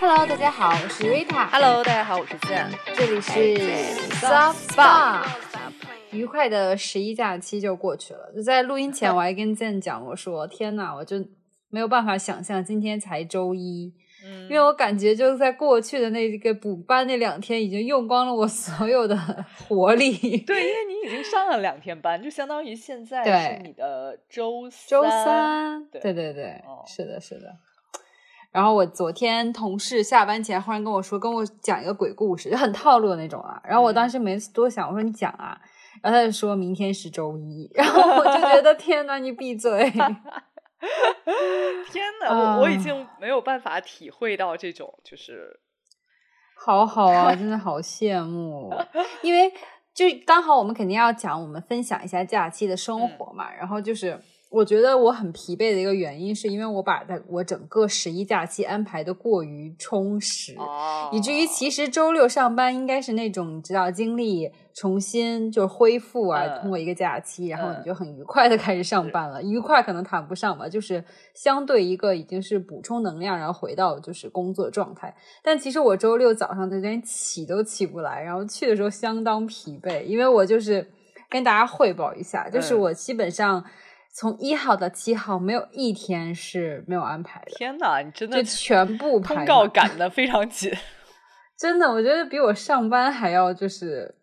[0.00, 1.48] Hello，大家好，我是 Rita。
[1.50, 2.68] Hello，大家好，我是健。
[2.94, 3.30] 这里是
[4.16, 5.22] Soft Spa。
[6.10, 11.24] 愉快的十一假期就过去了，就在录音前，我还跟健讲，我说：“天呐，我就
[11.70, 13.94] 没有办法想象今天才周一，
[14.26, 19.16] 嗯因为我感觉就在过去的那个补班那两天，已经用光了我所有的
[19.68, 20.12] 活力。
[20.40, 27.56] 对，因为你已经上了两天班，就相当于现在是你的周周三，对对对对，哦是的，是的。
[28.52, 33.60] 然后我昨天同事下班前忽然跟我说，跟我讲一个鬼故事，就很套路的那种啊。
[33.64, 35.58] 然后我当时没多想，我说你讲啊。
[36.02, 39.90] 然后他就说明天是周一，然后我就觉得 天呐，你闭嘴！
[41.92, 45.60] 天哪，我我已经没有办法体会到这种，就是
[46.56, 48.74] 好好啊， 真的好羡慕，
[49.22, 49.52] 因为
[49.94, 53.52] 就刚好我们肯定要讲，我们分享一下假期的生活嘛。
[53.52, 54.18] 然后就是
[54.52, 66.60] 我觉得我很疲惫的一个原因，是因为我把的我整个十一假期安排的过于充实，哦，以至于其实周六上班应该是那种你知道精力重新就恢复啊，嗯。
[66.60, 67.78] 通过一个假期，然后嗯。
[67.80, 69.42] 你就很愉快的开始上班了。
[69.42, 71.02] 愉快可能谈不上吧，就是
[71.34, 75.14] 相对一个已经是补充能量，然后回到就是工作状态。
[75.42, 80.86] 但其实我周六早上就连起都起不来，然后去的时候相当疲惫，因为我就是
[81.30, 82.80] 跟大家汇报一下，就是嗯。
[82.80, 83.64] 我基本上
[84.14, 90.70] 从一号到七号没有一天是没有安排的，天哪，你真的就全部排通告赶得非常紧。
[91.58, 94.14] 真的，我觉得比我上班还要就是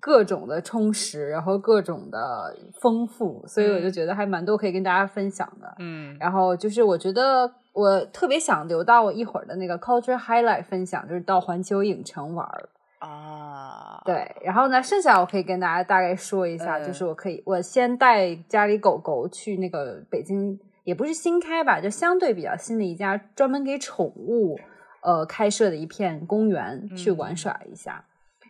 [0.00, 5.74] 各种的充实，然后各种的丰富，所以我就觉得还蛮多可以跟大家分享的。
[5.80, 12.68] 嗯然后就是我觉得我特别想留到我一会儿的那个 culture highlight 分享，就是到环球影城玩儿。
[13.04, 24.58] 啊，对，然后呢，剩下我可以跟大家大概说一下，嗯就是我可以我先带家里狗狗去那个北京，也不是新开吧，就相对比较新的一家专门给宠物
[25.02, 28.04] 呃开设的一片公园去玩嗯耍一下。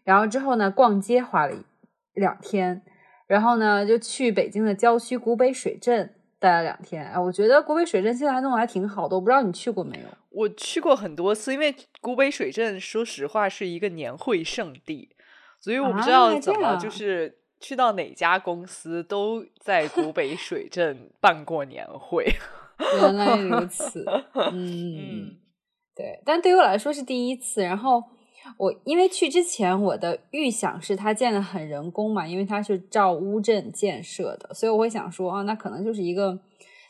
[0.05, 1.65] 然后之后呢，逛街花了一
[2.15, 2.83] 两天，
[3.27, 6.14] 然后呢就去北京的郊区古北水镇
[6.45, 7.03] 待了两天。
[7.07, 10.05] 哎，我觉得古北水镇现在还弄得还挺好的，我不知道你去过没有？
[10.29, 15.09] 我去过很多次，因为古北水镇，说实话是一个年会圣地，
[15.59, 22.27] 所以我不知啊道怎么就是去到哪家公司都在古北水镇办过年会。
[23.01, 24.05] 原来如此，
[24.53, 25.37] 嗯嗯
[25.95, 27.63] 对，但对于我来说是第一次。
[27.63, 28.03] 然后
[28.57, 36.39] 我因为去之前，我的预想是它建的很人工嘛，因为它是照乌镇建设的，所以我会想说啊，那可能就是一个。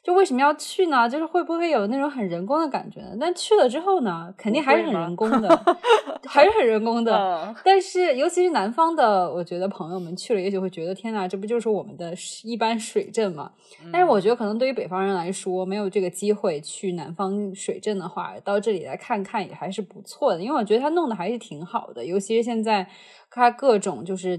[0.05, 1.09] 就为什么要去呢？
[1.09, 3.17] 就是会不会有那种很人工的感觉呢？
[3.19, 5.49] 但去了之后呢，肯定还是很人工的，
[6.29, 7.17] 还是很人工的。
[7.17, 12.13] 嗯但是，尤其是南方的，我觉得朋友们去了，也许会觉得天呐，这不就是我们的
[12.43, 13.51] 一般水镇吗？
[13.91, 20.43] 但是我觉得，可能对于北方人来说，没有这个机会去南方水镇的话，到这里来看看也还是不错的。
[20.43, 22.87] 因为我觉得他弄的还是挺好的，尤其是现在
[23.31, 24.39] 他各种就是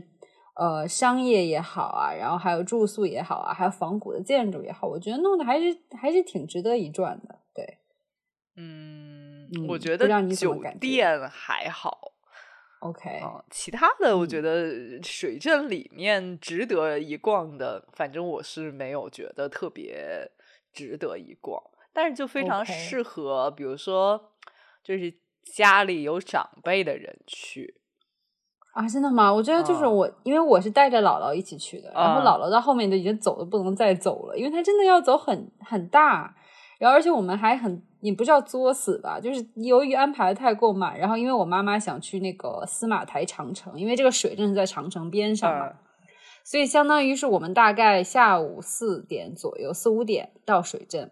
[0.56, 7.40] 呃商业也好啊，然后还有住宿也好啊，还有仿古的建筑也好，我觉得弄得还是还是挺值得一转的。
[7.54, 7.78] 对
[8.56, 12.14] 嗯嗯，我觉得酒店还好。
[12.80, 20.32] ，OK，啊，其他的我嗯觉得水镇里面值得一逛的，反正我是没有觉得特别
[20.72, 21.62] 值得一逛，
[21.92, 24.32] 但是就非常适合，比如说
[24.84, 27.82] 就是家里有长辈的人去。
[28.76, 29.34] 啊，真的吗？
[29.34, 36.36] 我觉得就是啊我，因为我是带着姥姥一起去的，然后啊姥姥到后面就已经走的不能再走了，因为她真的要走很很大，
[36.78, 45.76] 然后而且我们还很也不知道作死吧，就是由于安排的太过满，然后因为我妈妈想去那个司马台长城，因为这个水镇是在长城边上嘛，嗯。
[46.44, 51.10] 所以相当于是我们大概下午四点左右，四五点到水镇，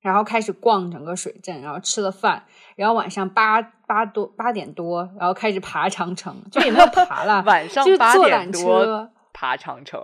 [0.00, 2.44] 然后开始逛整个水镇，然后吃了饭，
[2.76, 9.10] 然后晚上八八多八点多，然后开始爬长城，就也没有爬了， 晚上就是坐缆车。
[9.32, 10.00] 爬长城，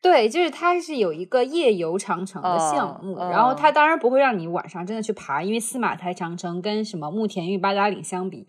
[0.00, 8.46] 对，就是它是有一个夜游长城的项目，嗯然后它嗯当然不会让你晚上真的去爬，因为司马台长城跟什么慕田峪八达岭相比，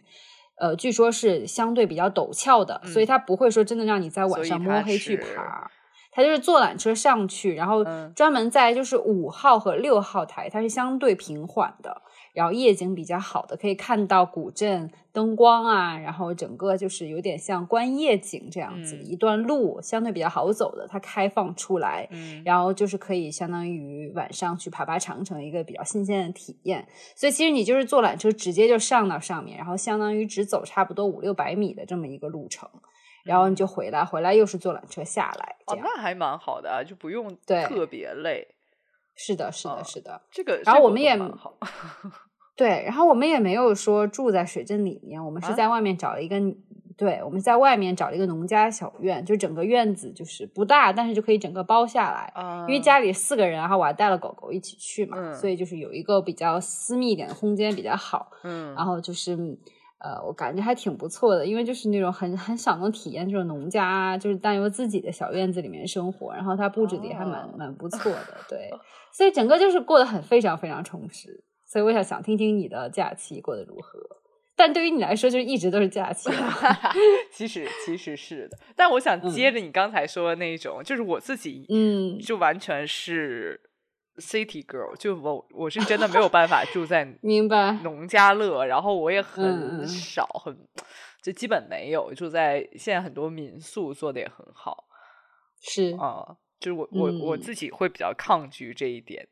[0.60, 5.72] 呃，据说是相对比较陡峭的，所以嗯它不会说真的让你在晚上摸黑去爬。
[6.18, 8.12] 它就是坐缆车上去，然后嗯。
[8.16, 12.02] 专门在就是五号和六号台，它是相对平缓的，
[12.34, 19.06] 然后夜景比较好的，可以看到古镇灯光啊，然后整个就是有点像观夜景这样子，嗯。
[19.06, 26.88] 一段路相对比较好走的，它开放出来，嗯，然后就是可以相当于晚上去爬爬长城，一个比较新鲜的体验。
[27.16, 32.68] 所以其实你就是坐缆车直接就上到上面，然后相当于只走差不多五六百米的这么一个路程，
[33.28, 35.86] 然后你就回来，回来又是坐缆车下来，这哦，样。
[35.88, 38.48] 那还蛮好的啊，就不用对特别累。
[39.16, 40.22] 是的，是的，嗯是的。
[40.32, 41.18] 这个，然后我们也
[42.56, 46.36] 对，然后我们也没有说住在水镇里面，我们是啊在外面找了一个，
[46.98, 52.32] 对，我们在外面找了一个农家小院，就整个院子就是不大，但是就可以整个包下来。
[52.34, 58.32] 啊因为家里四个人，然后我还带了狗狗一起去嘛，嗯所以就是有一个比较私密一点的空间比较好。
[58.44, 59.36] 嗯，然后就是
[60.00, 68.70] 呃，我感觉还挺不错的，因为就是那种很很少能体验这种农家就是但有自己的小院子里面生活，然后它布置的也还蛮、哦蛮不错的，对，
[69.12, 71.44] 所以整个就是过得很非常非常充实。
[71.66, 74.00] 所以我想想听听你的假期过得如何，
[74.56, 76.54] 但对于你来说，就是一直都是假期啊。
[77.34, 79.30] 其实其实是的，但我想嗯。
[79.30, 82.18] 接着你刚才说的那一种，就是我自己，嗯。
[82.20, 83.60] 就完全是
[84.18, 90.58] city girl，就我我是真的没有办法住在 明白，农家乐，然后我也嗯很嗯少，很
[91.22, 94.86] 就基本没有住在现在很多民宿做的也很好。
[95.60, 97.40] 是，啊、就是我我我嗯。
[97.40, 99.28] 自己会比较抗拒这一点，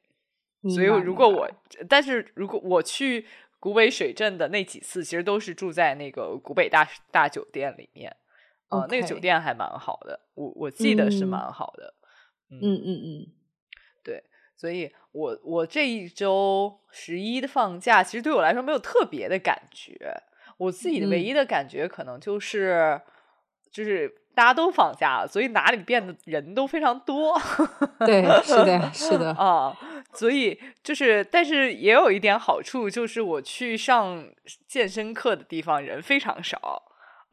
[0.70, 1.50] 所以如果我，
[1.88, 3.26] 但是如果我去
[3.60, 8.16] 古北水镇的那几次，其实都是住在那个古北大大酒店里面，
[8.70, 11.30] 啊、那个酒店还蛮好的，我我记得是嗯。
[11.30, 11.94] 蛮好的，
[12.50, 13.28] 嗯嗯嗯，
[14.56, 19.98] 所以我我这一周十一的放假，其实对我来说没有特别的感觉，
[20.58, 23.00] 我自己的唯嗯一的感觉可能就是、
[23.70, 27.40] 就是大家都放假了，所以哪里变得人都非常多。
[28.00, 29.78] 对，是的，是的， 啊，
[30.14, 34.26] 所以就是，但是也有一点好处，就是我去上
[34.68, 36.82] 健身课的地方人非常少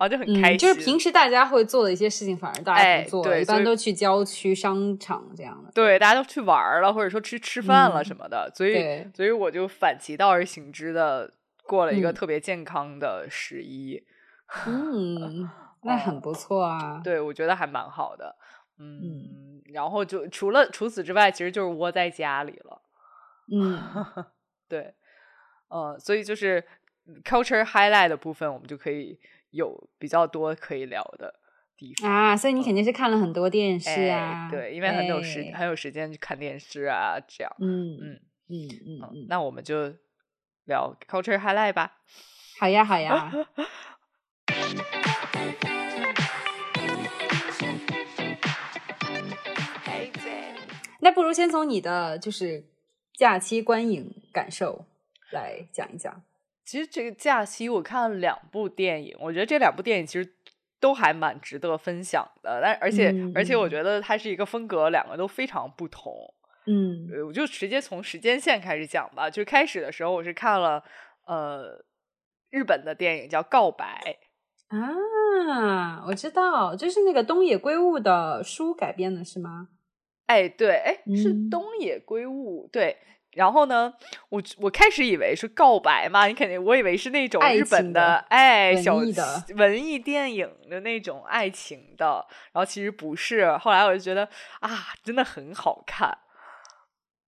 [0.03, 0.57] 啊，就很开心。
[0.57, 5.71] 嗯，就是平时大家会做的一些事情，反而大家哎不做，一般都去郊区、商场这样的。
[5.73, 11.33] 对，大家都去玩了，或者说去吃饭了嗯什么的，所以所以我就反其道而行之的
[11.65, 14.03] 过了一个嗯特别健康的十一。
[14.67, 15.49] 嗯，
[15.85, 17.01] 那很不错啊。
[17.03, 18.37] 对，我觉得还蛮好的。
[18.79, 22.83] 嗯，然后就除了除此之外，其实就是窝在家里了。
[23.53, 23.81] 嗯，
[24.69, 24.95] 对，
[25.69, 26.65] 呃，所以就是
[27.25, 29.19] culture highlight 的部分，我们就可以
[29.53, 31.33] 有比较多可以聊的
[31.77, 32.11] 地方。
[32.11, 34.51] 啊，所以你肯定是看了很多电视哎啊。
[34.51, 37.57] 对，因为很有时、哎很有时间去看电视啊，这样。
[37.61, 39.95] 嗯嗯嗯嗯嗯嗯，那我们就
[40.65, 41.99] 聊 culture highlight 吧。
[42.59, 43.33] 好呀好呀。
[51.05, 52.65] 那不如先从你的就是
[53.15, 54.85] 假期观影感受
[55.33, 56.23] 来讲一讲。
[56.65, 60.35] 其实这个假期我看了两部电影，我觉得这两部电影其实
[60.81, 62.61] 都还蛮值得分享的。
[62.63, 66.13] 但而且、而且我嗯觉得它是一个风格，两个都非常不同。
[66.67, 69.29] 嗯呃，我就直接从时间线开始讲吧。
[69.29, 70.83] 就开始的时候，我是看了
[71.27, 71.85] 呃
[72.51, 74.19] 日本的电影叫《告白
[74.69, 79.69] 啊，我知道，就是那个东野圭吾的书改编的是吗？》。
[80.27, 82.97] 哎，对，哎，是嗯东野圭吾对。
[83.35, 83.93] 然后呢，
[84.29, 93.57] 我我开始以为是告白嘛，你肯定我以为是那种日本情的哎文小的文艺电影的那种爱情的，然后其实不是。
[93.57, 94.29] 后来我就觉得
[94.61, 96.19] 啊，真的很好看。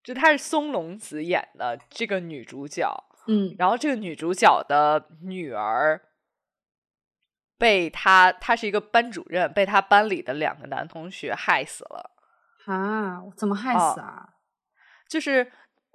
[0.03, 2.93] 就她是松隆子演的这个女主角，
[3.27, 5.99] 嗯然后这个女主角的女儿
[7.57, 12.11] 被她，她是一个班主任，被她班里的两个男同学害死了。
[12.67, 14.29] 啊，怎么害哦死啊？
[15.09, 15.53] 就是，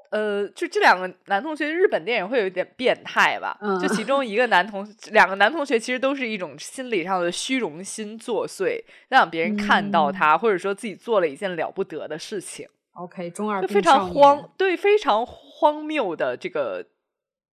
[0.09, 3.57] 呃，就这两个男同学，日本电影会有一点变态吧？
[3.61, 12.67] 嗯就其中一个男同，两个男同学其实都是一种心理上的虚荣心作祟，让别人看到嗯他，或者说自己做了一件了不得的事情。
[12.93, 16.85] OK，中二就非常荒，对，非常荒谬的这个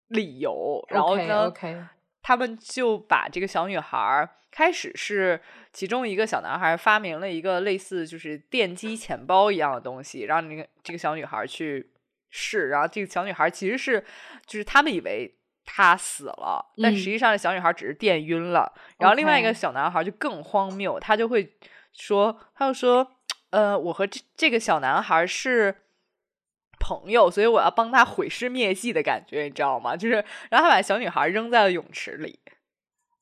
[0.08, 0.84] 理由。
[0.88, 1.76] 然后呢 OK，
[2.22, 5.40] 他们就把这个小女孩，开始是
[5.72, 11.90] 其中一个小男孩发明了一个类似就是电击钱包一样的东西，让那个这个小女孩去
[12.36, 12.68] 试。
[12.68, 14.04] 然后这个小女孩其实是，
[14.46, 15.32] 就是他们以为。
[15.68, 18.72] 她死了，但实嗯际上这小女孩只是电晕了。
[19.00, 21.56] 然后另外一个小男孩就更荒谬，他就会
[21.92, 23.16] 说，他就说，
[23.50, 25.74] 呃，我和这这个小男孩是
[26.78, 29.96] 朋友，所以我要帮他毁尸灭迹的感觉，你知道吗？
[29.96, 32.38] 就是，然后他把小女孩扔在了泳池里。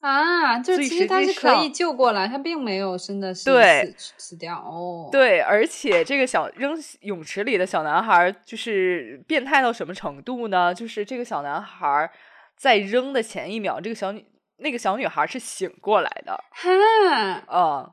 [0.04, 10.74] 啊，就其实他是可以救过来，他并没有真的是对死死掉哦。，对，而且这个小扔泳池里的小男孩就是变态到什么程度呢？
[10.74, 12.10] 就是这个小男孩
[12.54, 14.22] 在扔的前一秒，这个小女
[14.58, 16.32] 那个小女孩是醒过来的。
[16.52, 17.92] 哈，嗯，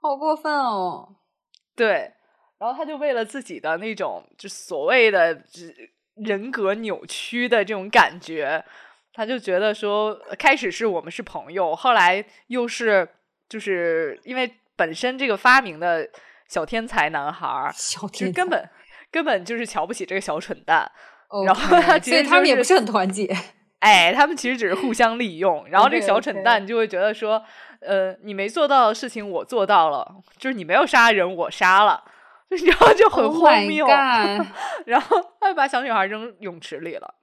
[0.00, 1.16] 好过分哦。
[1.74, 2.12] 对。
[2.58, 5.42] 然后他就为了自己的那种就所谓的
[6.14, 8.64] 人格扭曲的这种感觉，
[9.16, 13.08] 他就觉得说，开始是我们是朋友，后来又是
[13.48, 16.06] 就是因为本身这个发明的
[16.48, 18.68] 小天才男孩儿，小天才根本
[19.10, 20.92] 根本就是瞧不起这个小蠢蛋。
[21.28, 23.34] OK，然后他其实就是他们也不是很团结。
[23.80, 27.42] 哎，他们其实只是互相利用，然后这个小蠢蛋就会觉得说，
[27.80, 32.04] 呃，你没做到的事情我做到了，就是你没有杀人我杀了，
[32.66, 33.86] 然后就很 Oh 荒谬
[34.86, 37.14] 然后他就把小女孩扔泳池里了。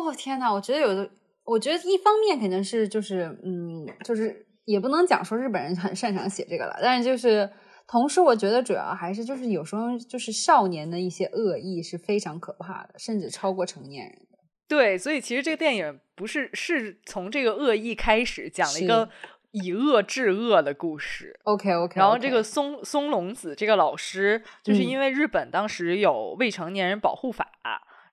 [0.00, 1.10] 哦天呐，我觉得有的，
[1.44, 7.48] 我觉得一方面肯定是就是嗯，就是也不能讲说日本人很擅长写这个了，但是就是
[7.88, 14.38] 同时，我觉得主要还是就是有时候就是少年的一些恶意是非常可怕的，甚至超过成年人的。
[14.68, 19.08] 对，所以其实这个电影不是是从这个恶意开始讲了一个
[19.52, 21.38] 以恶制恶的故事。
[21.44, 27.52] OK OK，然后这个松松隆子这个老师，就是嗯因为日本当时有未成年人保护法，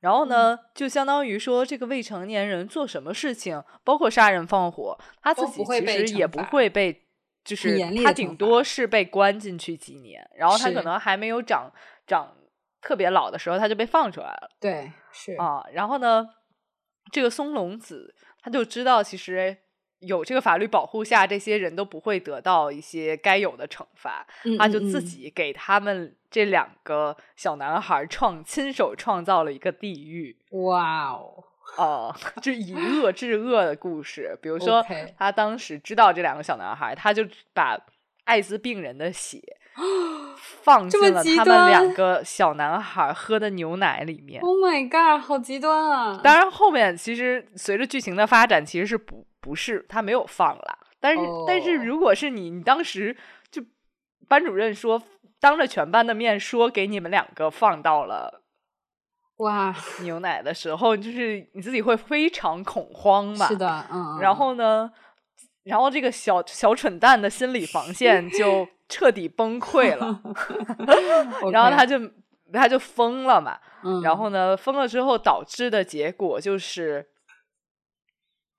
[0.03, 7.05] 然后呢，就相当于说这个未成年人做什么事情，包括杀人放火，他自己其实也不会被，
[7.45, 11.71] 就是他顶多是被关进去几年，然后他可能还没有长
[12.05, 12.35] 长
[12.81, 14.49] 特别老的时候，他就被放出来了。
[14.59, 15.35] 对是。
[15.35, 16.27] 啊，然后呢，
[17.09, 19.57] 这个松隆子他就知道，其实
[19.99, 30.35] 有这个法律保护下，这些人都不会得到一些该有的惩罚，嗯他就自己给他们这两个小男孩创亲手创造了一个地狱。
[30.49, 31.45] 哇哦，
[31.77, 34.35] 呃， 就以恶制恶的故事。
[34.41, 34.83] 比如说
[35.15, 37.23] 他当时知道这两个小男孩，他就
[37.53, 37.79] 把
[38.23, 39.39] 艾滋病人的血
[40.63, 44.41] 放进了他们两个小男孩喝的牛奶里面。
[44.41, 46.19] Oh my god，好极端啊！
[46.23, 50.79] 当然，后面其实随着剧情的发展，其实是不不是他没有放了。
[50.99, 53.15] 但是，但是哦如果是你，你当时
[53.51, 53.61] 就
[54.27, 55.01] 班主任说，
[55.43, 58.41] 当着全班的面说给你们两个放到了
[59.39, 63.47] 哇，牛奶的时候，就是你自己会非常恐慌吧？
[63.49, 63.57] 是。
[63.57, 64.89] 的，嗯，然后呢，
[65.63, 70.21] 然后这个小小蠢蛋的心理防线 就彻底崩溃了，
[71.43, 71.99] 嗯 然后他就
[72.53, 73.59] 他就疯了嘛。
[73.83, 77.05] 嗯，然后呢，疯了之后导致的结果就是，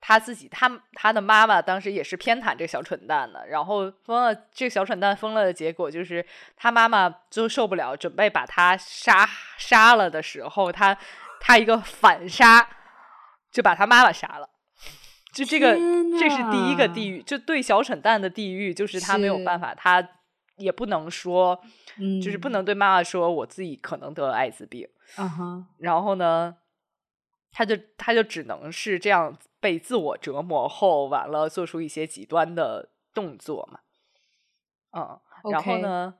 [0.01, 6.25] 他自己他他的妈妈当时也是偏袒这个小蠢蛋的，然后疯了，这个小蠢蛋疯了的结果就是
[6.55, 10.95] 他妈妈就受不了，准备把他杀杀了的时候，他
[11.39, 12.67] 他一个反杀，
[13.51, 14.49] 就把他妈妈杀了。
[15.33, 15.73] 就这个，
[16.17, 20.07] 这是第一个地狱，就对小蠢蛋的地狱，就是他没有办法，他
[20.55, 21.61] 也不能说，
[21.99, 24.87] 嗯，就是不能对妈妈说我自己可能得了艾滋病，
[25.79, 26.55] 然后呢，
[27.57, 33.79] 他就他就只能是这样被自我折磨后，完了做出一些极端的动作嘛。
[34.91, 35.17] 嗯，
[35.49, 36.15] 然后呢，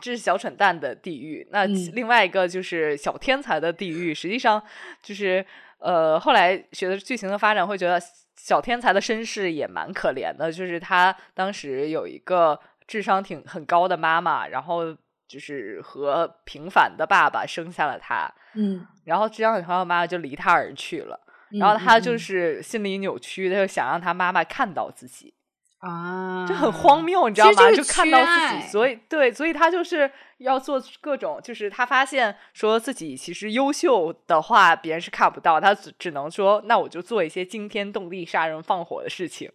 [0.00, 1.48] 这是小蠢蛋的地狱。
[1.50, 4.62] 那另外一个就是小天才的地狱，实际上
[5.02, 5.44] 就是
[5.78, 8.00] 呃，后来学的剧情的发展会觉得
[8.36, 14.96] 小天才的身世也蛮可怜的，就是他当时有一个智商挺很高的妈妈，然后
[15.26, 21.18] 就是和平凡的爸爸生下了他，嗯，然后这样的妈妈就离他而去了，
[21.60, 22.18] 然后嗯他就嗯。
[22.18, 25.34] 是心理扭曲，他就想让他妈妈看到自己，
[25.78, 27.70] 啊，就很荒谬，你知道吗？
[27.70, 39.50] 就就看到自己，所以对，所以他就是要做各种，就是他发现说自己其实优秀的话，别人是看不到，他只只能说，那我就做一些惊天动地、杀人放火的事情。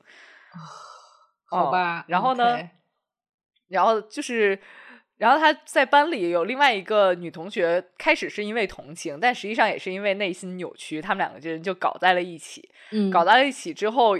[1.51, 2.59] 哦好吧，然后呢
[3.69, 4.59] 然后就是，
[5.19, 12.69] 然后他在班里有另外一个女同学，开始是因为同情，但实际上也是因为内心扭曲，他们两个人就搞在了一起。
[12.91, 14.17] 嗯，搞到一起之后，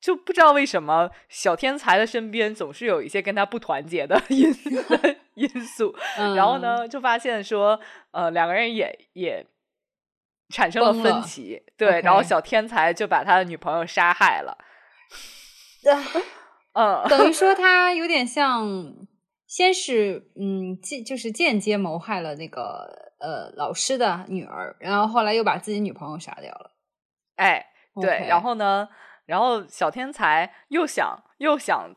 [0.00, 4.48] 就不知道为什么小天才的身边总是有一些跟他不团结的 因
[5.34, 7.78] 因素，嗯，然后呢，就发现说，
[8.12, 9.44] 呃，两个人也也
[10.50, 14.56] 产生了分歧，对，然后小天才就把他的女朋友杀害了，
[15.92, 16.02] 啊。
[16.74, 18.94] 嗯，等于说他有点像，
[19.48, 26.76] 先是嗯间就是间接谋害了那个呃老师的女儿，然后后来又把自己女朋友杀掉了。
[27.36, 27.66] 哎，
[28.00, 28.88] 对然后呢，
[29.24, 31.94] 然后小天才又想又想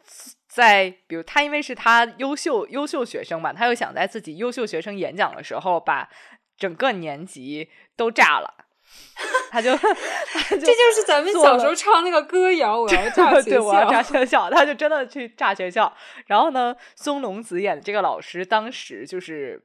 [0.47, 6.09] 在，比如他因为是他优秀优秀学生嘛，他又想在自己优秀学生演讲的时候把
[6.55, 8.60] 整个年级都炸了，
[9.51, 14.19] 他就他就这就是咱们小时候唱那个歌谣，我要炸学对，我要炸校。
[14.19, 15.93] 学校，他就真的去炸学校。
[16.25, 19.63] 然后呢，松隆子演的这个老师当时就是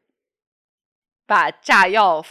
[1.26, 2.24] 把炸药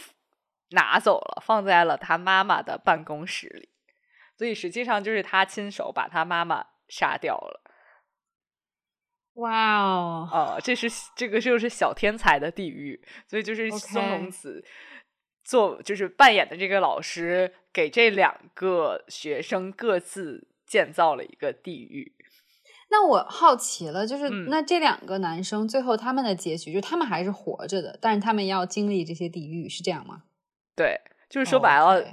[0.72, 3.70] 拿走了，放在了他妈妈的办公室里，
[4.38, 7.62] 所以实际上就是他亲手把他妈妈杀掉了。
[9.36, 14.64] 哇哦，哦，这是这个就是小天才的地狱，所以就是松隆子
[15.46, 22.12] 做就是扮演的这个老师，给这两个学生各自建造了一个地狱。
[22.90, 30.24] 那我好奇了，就是、嗯那这两个男生最后他们的结局，就他们还是活着的，但是他们要经历这些地狱，是这样吗？
[30.76, 31.00] 对，
[31.30, 32.04] 就是说白了。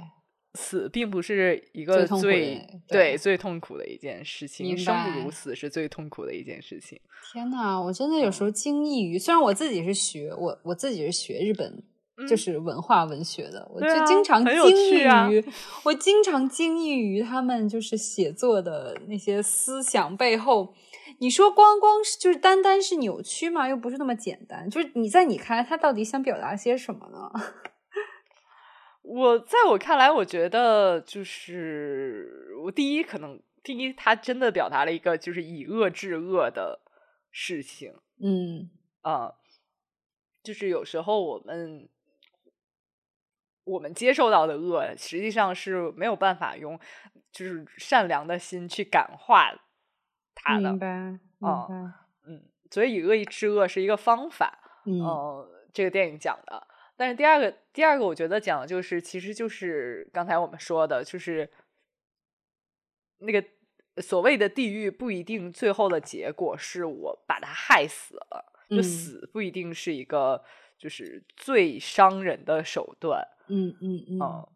[0.55, 7.01] 死并不是一个最对对最痛苦的一件事情，明生不如死是最痛苦的一件事情。
[7.31, 11.83] 天呐，我真的有时候惊异于，虽然我自己是学我我自己是学日本。
[12.27, 15.01] 就嗯是文化文学的，我就经常惊异
[15.31, 15.45] 于，
[15.83, 20.73] 我经常惊异于他们就是写作的那些思想背后。
[21.19, 23.67] 你说光光是就是单单是扭曲吗？
[23.67, 24.69] 又不是那么简单。
[24.69, 27.31] 就是你在你看来，他到底想表达些什么呢？
[29.03, 36.81] 我在我看来，我觉得就是我第一可能第一，他真的表达了一个就是以恶制恶的
[37.31, 38.69] 事情嗯
[39.01, 39.33] 啊、
[40.41, 41.89] 就是有时候我们
[43.63, 46.79] 我们接受到的恶，实际上是没有办法用
[47.31, 49.53] 就是善良的心去感化
[50.35, 51.75] 它的明，白，明哦白，
[52.27, 54.99] 嗯，所以以恶制恶是一个方法，嗯。
[54.99, 56.67] 呃，这个电影讲的。
[56.95, 61.49] 但是第二个，第二个我觉得讲的就是，其实就是刚才我们说的，就是
[63.17, 63.43] 那个
[64.01, 68.83] 所谓的地狱不一定最后的结果是我把他害死了，就嗯。
[68.83, 70.43] 死不一定是一个
[70.83, 74.47] 就是最伤人的手段，嗯嗯嗯，嗯，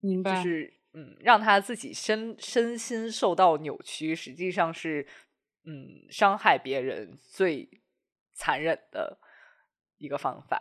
[0.00, 5.06] 明白，就是嗯，让他自己身身心受到扭曲，实际上是
[5.64, 7.68] 嗯伤害别人最
[8.32, 9.18] 残忍的
[9.98, 10.60] 一个方法。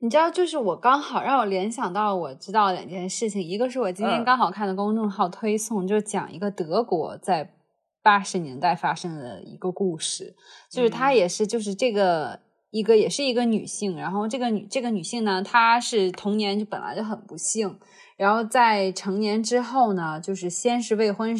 [0.00, 4.24] 你知道，就是我刚好让我联想到我知道两件事情，一个是我今天嗯。
[4.24, 7.56] 刚好看的公众号推送，就讲一个德国在
[8.00, 10.36] 八十年代发生的一个故事，
[10.70, 11.16] 就是她嗯。
[11.16, 17.78] 也是就是这个一个也是一个女性，然后这个女这个女性呢，她是童年就本来就很不幸，
[18.16, 21.36] 然后在成年之后呢，就是先是未婚。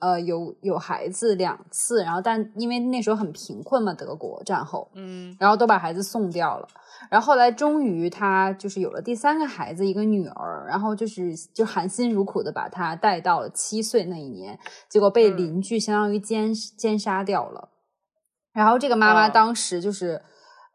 [0.00, 6.68] 呃，有有孩子两次，然后但因为那时候很贫困嘛，德国战后，嗯然后都把孩子送掉了。
[7.08, 14.58] 然后后来终于她就是有了第三个孩子，一个女儿，然后就是就含辛茹苦的把她带到了七岁那一年，
[14.90, 17.70] 结果被嗯邻居相当于奸奸杀掉了。
[18.52, 20.20] 然后这个妈妈哦当时就是。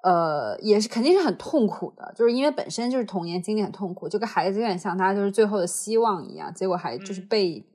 [0.02, 7.66] 呃，也是肯定是很痛苦的，就是因为本身就是童年经历很痛苦，就跟孩子有点像他就是最后的希望一样，结果还就是嗯被、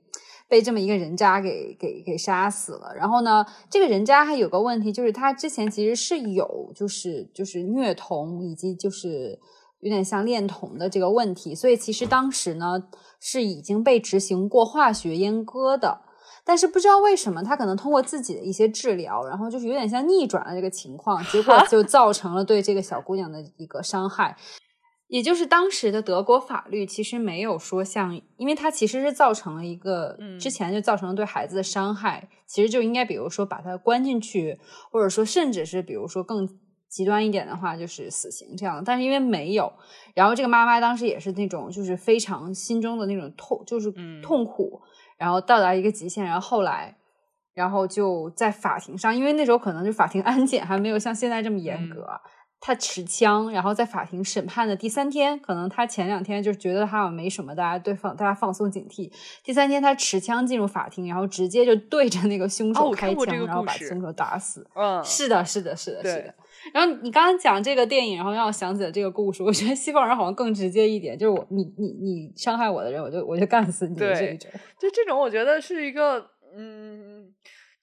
[0.47, 2.93] 被这么一个人渣给给给杀死了。
[2.95, 9.39] 然后呢，这个人渣还有个问题，就是他之前其实是有就是就是虐童以及就是
[9.81, 12.87] 有点像恋童的这个问题，所以其实当时呢
[13.19, 16.01] 是已经被执行过化学阉割的。
[16.45, 24.37] 但是不知道为什么，他可能通过自己的一些治疗，然后就是有点像逆转了这个情况，结果就造成了对这个小姑娘的一个伤害。
[25.07, 34.59] 也就是当时的德国法律其实没有说像，因为它其实是造成了一个嗯之前就造成了对孩子的伤害，其实就应该比如说把他关进去，
[34.91, 36.49] 或者说甚至是比如说更
[36.89, 38.83] 极端一点的话就是死刑这样。
[38.83, 39.71] 但是因为没有，
[40.15, 44.81] 然后这个妈妈当时也是那种就是非常心中的那种痛，就是嗯痛苦，
[45.17, 46.97] 然后到达一个极限，然后后来。
[47.53, 52.05] 然后就在法庭上，因为那时候可能就法庭安检还没有像现在这么严格，
[52.59, 59.09] 他持枪，然后在法庭审判的第三天，可能他前两天就觉得他好像没什么，大家对放大家放松警惕。
[59.41, 64.69] 第三天他持枪进入法庭，然后直接就对着那个凶哦手开枪，然后把凶手打死。
[64.75, 66.35] 嗯，是的，是的，是的，是的。
[66.73, 69.43] 然后你刚刚讲这个电影，然后让我想起了这个故事。
[69.43, 74.37] 我觉得西方人好像更直接一点，就是我你你你伤害我的人，我就我就干死你这种。
[74.79, 77.33] 就这种，我觉得是一个，嗯，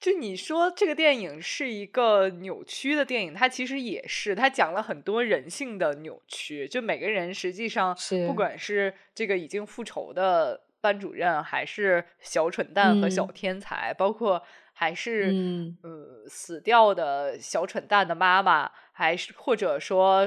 [0.01, 6.66] 就你说这个电影是一个扭曲的电影，它其实也是，它讲了很多人性的扭曲。
[6.66, 14.42] 就每个人实际上，是不管是这个已经复仇的班主任，还是小蠢蛋和小嗯天才，包括
[14.83, 20.27] 还是嗯呃死掉的小蠢蛋的妈妈，还是或者说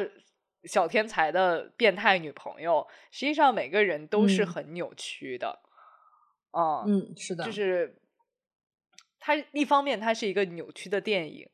[0.63, 5.59] 小天才的变态女朋友，实际上每个人都是嗯很扭曲的。
[6.51, 7.99] 啊、嗯，是的，就是
[9.19, 11.49] 它一方面它是一个扭曲的电影，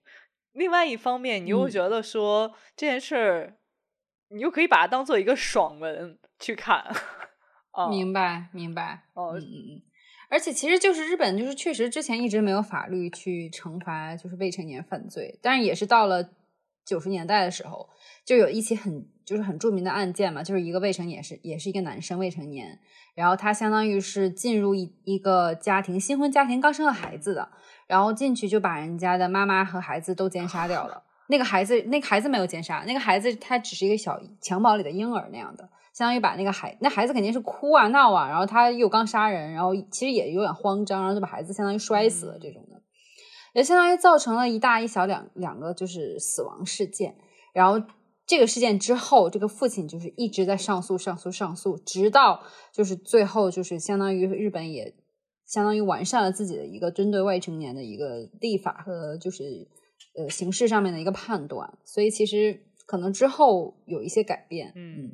[0.51, 3.57] 另外一方面你又嗯觉得说、这件事儿，
[4.29, 6.85] 你又可以把它当做一个爽文去看。
[7.73, 9.07] 哦、明白明白。
[9.15, 9.81] 哦嗯嗯嗯。
[10.31, 16.29] 而且其实就是日本，就是确实之前一直没有法律去惩罚就是未成年犯罪，但是也是到了
[16.85, 17.89] 九十年代的时候，
[18.25, 22.79] 就有一起很就是很著名的案件嘛，就是一个未成年是也是一个男生未成年，
[23.13, 27.49] 然后他相当于是进入一一个家庭新婚家庭刚生了孩子的，
[27.85, 31.03] 然后进去就把人家的妈妈和孩子都奸杀掉了。
[31.31, 35.63] 那个孩子，那个孩子没有奸杀，那个孩子他只是一个小襁褓里的婴儿那样的，
[35.93, 42.81] 相当于把那个孩那孩子肯定是哭啊闹啊，然后他又刚杀人，然后其实也有点慌张，然后就把孩子相当于摔死了这种的。
[43.53, 47.15] 也相当于造成了一大一小两两个就是死亡事件。
[47.53, 47.85] 然后
[48.25, 54.95] 这个事件之后，这个父亲就是一直在上诉、上诉、上诉，直到就是最后就是相当于日本也
[55.45, 59.67] 相当于完善了自己的一个针对未成年的一个立法和就是
[60.13, 61.77] 呃形式上面的一个判断。
[61.83, 64.71] 所以其实可能之后有一些改变。
[64.75, 65.11] 嗯，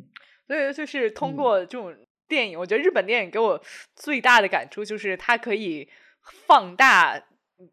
[0.48, 1.96] 所以就是通过这种。
[2.30, 3.64] 电影，我觉得日本电影给我
[3.96, 5.88] 最大的感触就是它可以
[6.46, 7.24] 放大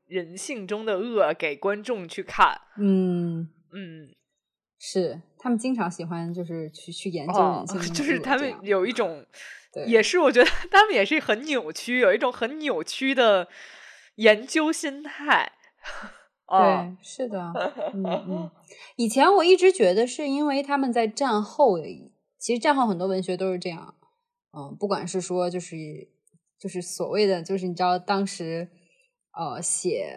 [0.07, 2.61] 人性中的恶给观众去看。
[2.79, 4.15] 嗯嗯，
[4.79, 9.27] 是他们经常喜欢就是去去研究人性， 就是他们有一 种，
[9.89, 13.49] 也是我觉得他们也是很扭曲，有一种很扭曲的
[14.15, 15.51] 研究心态。
[16.47, 17.53] 对，是的，
[17.95, 18.51] 嗯嗯。
[18.97, 21.79] 以前我一直觉得是因为他们在战后，
[22.39, 23.95] 其实战后很多文学都是这样。
[24.53, 25.77] 嗯，不管是说就是
[26.59, 28.69] 就是所谓的就是你知道当时
[29.33, 30.15] 呃写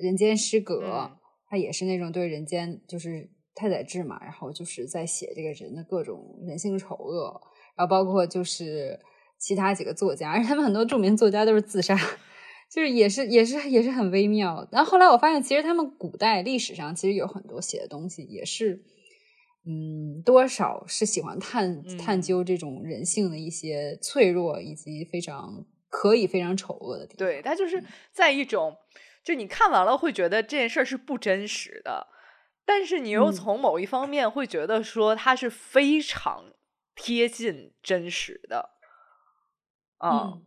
[0.00, 1.12] 人间失格，
[1.48, 7.40] 他也是那种对人间就是太宰治嘛，然后就是在写这个人的各种人性丑恶，
[7.76, 9.00] 然后包括就是
[9.38, 11.96] 其他几个作家，而 且他们很多著名作家都是自杀，
[12.70, 14.68] 就是也是也是也是很微妙。
[14.70, 18.84] 然后后来我发现，其实他们古代历史上其实有很多写的东西也是。
[19.70, 27.18] 嗯，多少是喜欢探探究这种人性的一些脆弱，以及非常可以非常丑恶的地方。
[27.18, 28.74] 对，他就是在一种，
[29.22, 32.06] 就你看完了会觉得这件事儿是不真实的，
[32.64, 36.44] 但是你又从某一方面会觉得说它是非常
[36.94, 38.70] 贴近真实的。
[40.02, 40.42] 嗯，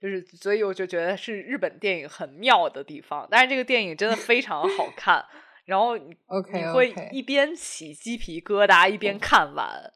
[0.00, 5.24] 就是所以我就觉得是日本电影很妙的地方，但是这个电影真的非常好 看。
[5.66, 6.16] 然后你
[6.52, 9.92] 你会一边起鸡皮疙瘩一边看完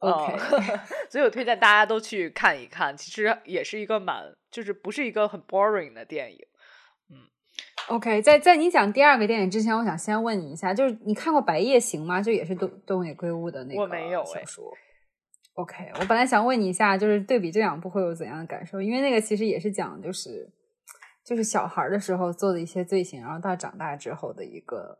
[0.00, 0.36] ，OK，
[1.08, 2.94] 所以我推荐大家都去看一看。
[2.94, 6.38] 其实也是一个蛮，就是不是一个很 boring 的电影。
[7.08, 7.16] 嗯
[7.88, 12.20] ，OK，在在你讲第二个电影之前，我想先问你一下，就是你看过《白夜行》吗？
[12.20, 14.76] 就也是东东野圭吾的那个小说。
[15.54, 18.80] OK，我本来想问你一下，就是对比这两部会有怎样的感受？
[18.80, 20.50] 因为那个其实也是讲就是。
[21.26, 24.98] 就是小孩的时候做的一些罪行，然后到长大之后的一个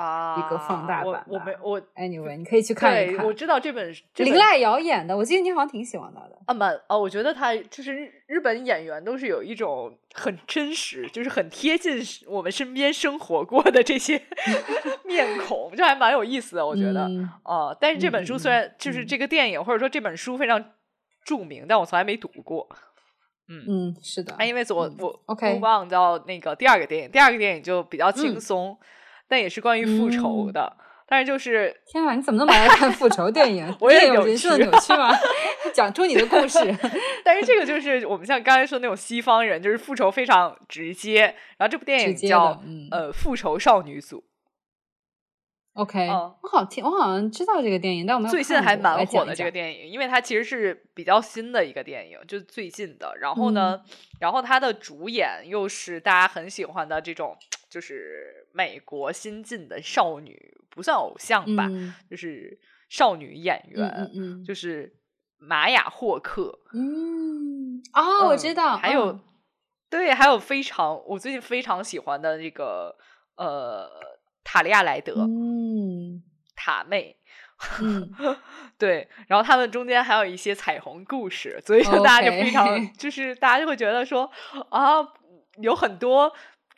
[0.00, 1.24] 啊一个放大版。
[1.28, 3.26] 我没我 anyway，你可以去看一看。
[3.26, 6.38] 我知道这本林濑遥演的，我记得你好像挺喜欢他的。
[6.46, 14.20] 啊蛮啊，我觉得他就是日本演员都是有一种很真实，就是很贴近我们身边生活过的这些
[15.04, 16.66] 面孔，就还蛮有意思的。
[16.66, 17.02] 我觉得
[17.42, 20.64] 啊，但是这本书虽然就是这个电影或者说这本书非常
[21.24, 22.68] 著名，但我从来没读过。
[23.52, 24.36] 嗯嗯，是的。
[24.46, 28.78] 因为我我 OK 忘到那个第二个电影，第二个电影就比较轻松，
[29.30, 30.76] 但也是关于复仇的。
[31.06, 33.74] 但是就是天啊，你怎么那么爱看复仇电影？
[33.80, 35.10] 我也有人性的扭曲吗？
[35.74, 36.58] 讲出你的故事。
[37.24, 41.34] 但是这个就是我们像刚才说那种西方人，就是复仇非常直接。
[41.56, 44.18] 然后这部电影叫呃《复仇少女组》。
[45.74, 53.16] OK，我好听，我好像知道这个电影，但我没有最近还蛮火的这个电影，因为它其实是比较新的一个电影，就是最近的。
[53.20, 53.80] 然后呢，
[54.20, 57.36] 然后它的主演又是大家很喜欢的这种，
[57.70, 61.70] 就是美国新晋的少女，不算偶像吧，
[62.10, 64.94] 就是少女演员，就是
[65.38, 66.58] 玛雅霍克。
[66.74, 68.76] 嗯，哦，我知道。
[68.76, 69.18] 还有，
[69.88, 72.96] 对，还有非常我最近非常喜欢的那个，
[73.36, 73.88] 呃。
[74.42, 76.22] 塔利亚莱德，嗯，
[76.56, 77.14] 塔妹，
[77.80, 78.10] 嗯，
[78.78, 84.28] 对，然后他们中间还有一些彩虹故事，所以说大家就非常， 就是大家就会觉得说
[84.70, 84.96] 啊，
[85.58, 86.32] 有很多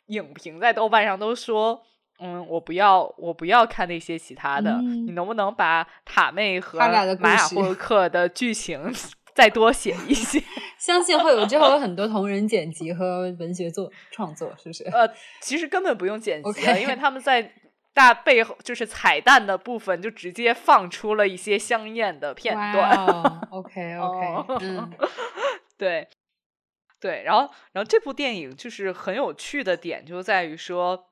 [0.07, 1.81] 影评在豆瓣上都说，
[2.19, 6.79] 嗯，我不要，我不要看那些其他的，你能不能把塔妹和
[7.19, 8.93] 玛雅霍克的剧情
[9.33, 10.41] 再多写一些？
[10.77, 14.83] 相信会有之后有很多同人剪辑和文学作创作，是不是？
[14.85, 15.09] 呃，
[15.41, 17.53] 其实根本不用剪辑，因为他们在
[17.93, 23.07] 大背后就是彩蛋的部分，就直接放出了一些香艳的片段。
[23.49, 24.91] OK OK，嗯，
[25.77, 26.07] 对
[27.03, 31.09] 对，然后然后这部电影就是很有趣的点就在于说，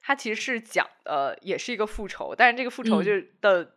[0.00, 3.76] 它其实是讲的也是一个复仇，但是这个复仇就的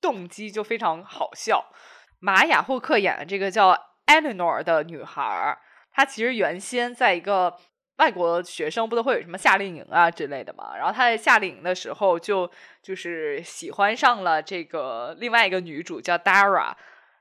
[0.00, 1.72] 动机就非常好笑。
[2.20, 5.58] 玛雅霍克演的这个叫 Eleanor 的女孩，
[5.90, 7.58] 她其实原先在一个
[7.96, 10.76] 外国学生不都会有什么夏令营啊之类的嘛？
[10.76, 12.48] 然后她在夏令营的时候就
[12.80, 16.72] 就是喜欢上了这个另外一个女主叫 Dara，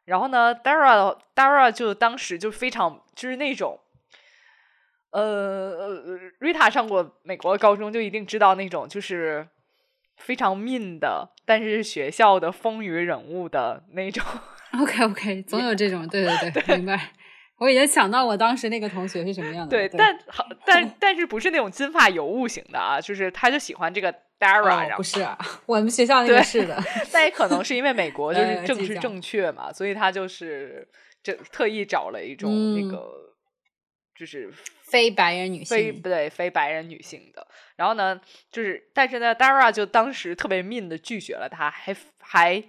[0.07, 3.79] 然后呢，Dara Dara 就当时就非常就是那种，
[5.11, 5.93] 呃
[6.39, 9.47] ，Rita 上过美国高中就一定知道那种就是
[10.15, 14.23] 非常 mean 的，但是学校的风云人物的那种。
[14.79, 17.11] OK OK，总有这种，对对对， 明白。
[17.57, 19.69] 我已经想到我当时那个同学是什么样的。
[19.69, 23.01] 对，但好， 但但是不是那种金发尤物型的啊？
[23.01, 26.77] 就是他就喜欢这个 Dara，、哦、不是啊，我们学校那个是的。
[27.11, 30.87] 但也可能是因为美国 就是政治正确嘛，所以他就是
[31.23, 33.35] 这特意找了一种那嗯个、
[34.15, 34.51] 就是
[34.83, 37.47] 非白人女性非不，对非白人女性的。
[37.75, 38.19] 然后呢，
[38.51, 42.63] 就是但是呢，Dara 就当时特别 mean 的拒绝了他，还还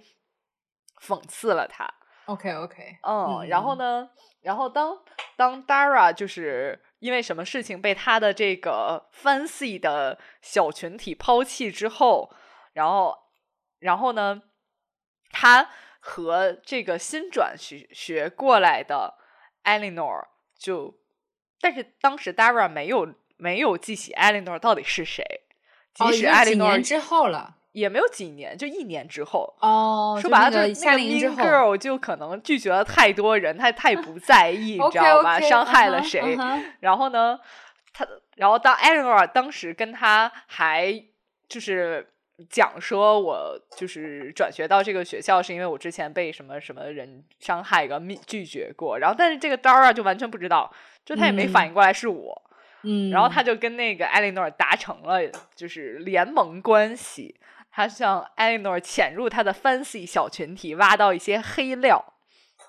[1.01, 1.87] 讽刺了他。
[2.29, 4.09] OK OK，嗯，然后呢，
[4.41, 4.99] 然后当
[5.35, 12.31] 当 Dara 就是因为什么事情被他的这个 fancy 的小群体抛弃之后，
[12.73, 13.17] 然后
[13.79, 14.43] 然后呢，
[15.31, 19.15] 他和这个新转学学过来的
[19.63, 20.99] Eleanor 就，
[21.59, 25.23] 但是当时 Dara 没有没有记起 Eleanor 到底是谁，
[25.93, 27.55] 即哦，使 Eleanor 之后了。
[27.71, 29.55] 也没有几年，就一年之后。
[29.61, 36.35] 哦，说白了，就那个 Girl 就可能拒绝了太多人，他太不在意，你知道吧伤害了谁？
[36.79, 37.39] 然后呢，
[37.93, 41.03] 他，然后当 Eleanor 当时跟他还
[41.47, 42.07] 就是
[42.49, 50.73] 讲说，我就是转学到这个学校是因为我之前被什么什么人伤害过、密拒绝过，然后但是这个 Dara 就完全不知道，
[51.05, 52.41] 就他也没嗯反应过来是我，
[52.83, 55.19] 嗯，然后他就跟那个 Eleanor 达成了
[55.53, 57.35] 就是联盟关系。
[57.79, 62.13] 他向 Eleanor 潜入他的 fancy 小群体，挖到一些黑料。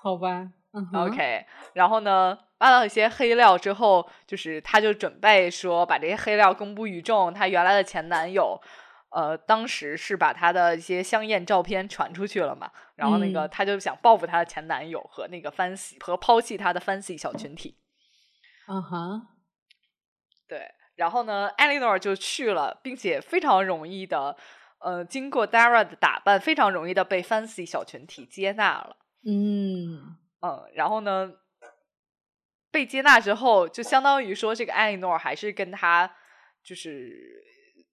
[0.01, 7.33] 好吧嗯 OK，然后呢，挖到一些黑料之后，就是他就准备说把这些黑料公布于众。
[7.33, 8.57] 她原来的前男友，
[9.09, 17.75] 呃，当时是把她的一些香艳照片传出去了嘛，然后那个嗯她就想报复她的前男友和那个 fancy 和抛弃她的 fancy 小群体。
[18.69, 19.27] 嗯哼，
[20.47, 24.37] 对，然后呢，Eleanor 就去了，并且非常容易的，
[24.83, 28.97] 呃，经过 Dara 的打扮，非常容易的被 fancy 小群体接纳了。
[29.23, 31.31] 嗯嗯，然后呢，
[32.71, 36.15] 被接纳之后，就相当于说这个艾莉诺还是跟他
[36.63, 37.43] 就是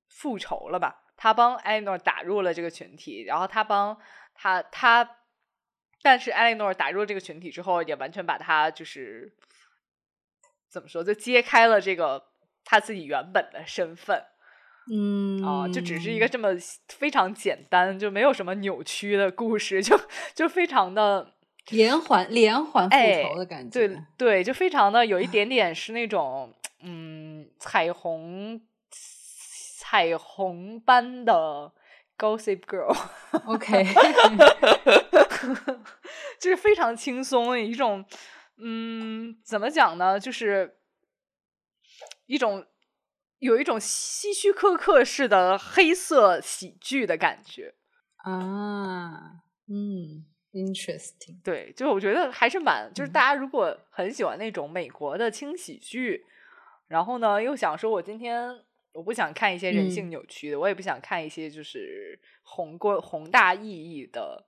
[0.08, 1.04] 复仇了吧？
[1.14, 4.00] 他帮艾莉诺打入了这个群体，然后他帮
[4.34, 5.18] 他他，
[6.00, 9.36] 但是艾莉诺打入这个群体之后，也完全把他就是
[10.70, 12.28] 怎么说，就揭开了这个
[12.64, 14.24] 他自己原本的身份。
[14.90, 16.48] 嗯啊、就只是一个这么
[16.88, 19.98] 非常简单，就没有什么扭曲的故事， 就
[20.34, 21.34] 就非常的
[21.70, 28.60] 连环连环复哎仇的感觉，对对，就非常的有一点 点是那种嗯彩虹
[29.78, 31.70] 彩虹般的
[32.16, 33.84] Gossip Girl，OK，
[36.40, 38.04] 就是非常轻松的一种
[38.56, 40.76] 嗯怎么讲呢，就是
[42.26, 42.64] 一种。
[43.38, 47.74] 有一种希区柯克式的黑色喜剧的感觉，
[48.16, 53.12] 啊，嗯，interesting，对，就我觉得还是蛮，就是嗯。
[53.12, 56.24] 大家如果很喜欢那种美国的轻喜剧，
[56.88, 58.50] 然后呢又想说我今天
[58.92, 60.10] 我不想看一些人性嗯。
[60.10, 64.46] 扭曲的，我也不想看一些就是宏观宏大意义的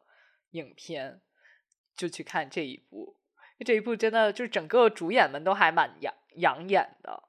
[0.50, 1.20] 影片，
[1.94, 3.16] 就去看这一部。
[3.64, 7.22] 这一部真的就是整个主演们都还蛮养养眼的，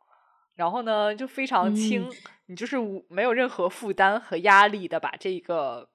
[0.55, 2.11] 然后呢就非常轻，嗯
[2.47, 5.89] 你就是无没有任何负担和压力的把这个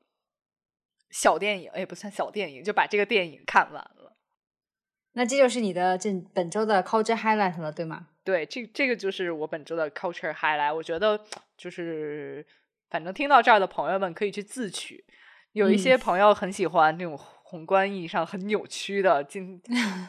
[1.11, 4.17] 小电影，也不算小电影，就把这个电影看完了。
[5.13, 8.09] 那这就是你的这本周的 culture highlight 了，对吗？
[8.23, 10.75] 对，这这个就是我本周的 culture highlight。
[10.75, 11.19] 我觉得
[11.57, 12.45] 就是，
[12.91, 15.05] 反正听到这儿的朋友们可以去自取。
[15.53, 19.63] 有一嗯些朋友很喜欢那种宏观意义上很扭曲的，今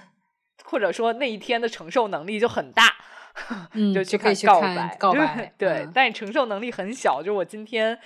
[0.66, 2.98] 或者说那一天的承受能力就很大，
[3.74, 4.96] 嗯就去就可以去告看白。
[4.98, 7.98] 告白对，嗯但你承受能力很小，就我今天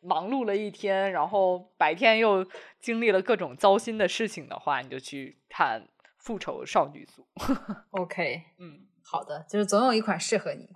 [0.00, 2.46] 忙碌了一天，然后白天又
[2.80, 5.80] 经历了各种糟心的事情的话，你就去看
[6.18, 7.26] 《复仇少女组》。
[7.92, 8.86] OK， 嗯。
[9.02, 10.68] 好的，就是总有一款适合你。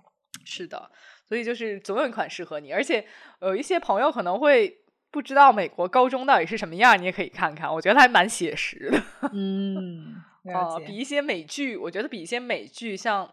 [0.43, 0.91] 是的，
[1.27, 3.05] 所以就是总有一款适合你，而且
[3.41, 4.77] 有一些朋友可能会
[5.09, 9.29] 不知道美国高中到底是什么样，你也可以看看，我觉得还蛮写实的。
[9.31, 10.15] 嗯，
[10.53, 10.77] 啊。
[10.85, 13.25] 比一些美剧，我觉得比一些美剧像《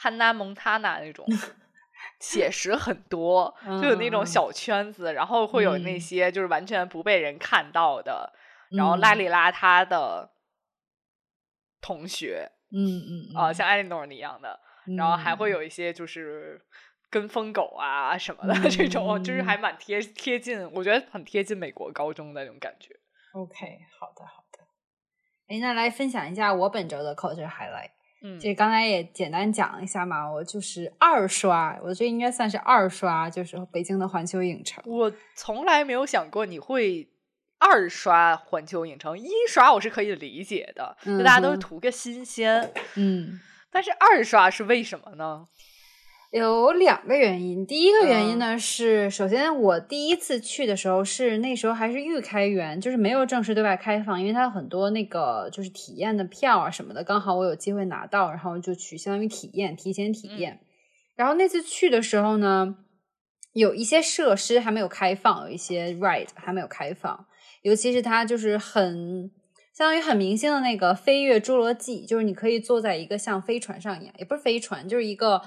[0.00, 1.26] 汉娜蒙塔娜》那种
[2.20, 8.32] 写实很多，就有那种嗯小圈子，然后会有那嗯些就是完全不被人看到的，
[8.70, 10.30] 然后嗯邋里邋遢的
[11.80, 14.60] 同学嗯嗯啊、嗯像艾莉诺一样的。
[14.96, 16.58] 然后还会嗯有一些就是
[17.10, 22.94] 跟风狗啊什么的、这种，就是还蛮贴贴近，我觉得很贴近美国高中的那种感觉。
[23.32, 23.54] OK，
[24.00, 24.64] 好的好的。
[25.48, 27.90] 哎，那来分享一下我本周的 culture highlight。
[28.22, 34.82] 嗯其实刚才也简单讲一下嘛，我就是二刷，我这应该算是二刷，就是北京的环球影城。
[34.86, 37.08] 我从来没有想过你会
[37.58, 42.72] 二刷环球影城，一刷我是可以理解的，就大家都图个新鲜。
[42.96, 45.46] 嗯，但是二刷是为什么呢？
[46.30, 47.66] 有两个原因。
[47.66, 60.60] 第一个原因嗯呢、是，首先我第一次去的时候是那时候还是预开园，就是没有正式对外开放，因为它有很多那个就是体验的票啊什么的，刚好我有机会拿到，然后就去相当于体验，提前体验。
[61.16, 62.76] 然后那次去的时候呢，
[63.54, 67.26] 有一些设施还没有开放，有一些 ride 还没有开放，
[67.62, 69.30] 尤其是它就是很。
[69.74, 75.40] 相当于很明星的那个飞跃侏罗纪，就是你可以坐在一个像飞船上一样，也不是飞船，就是一个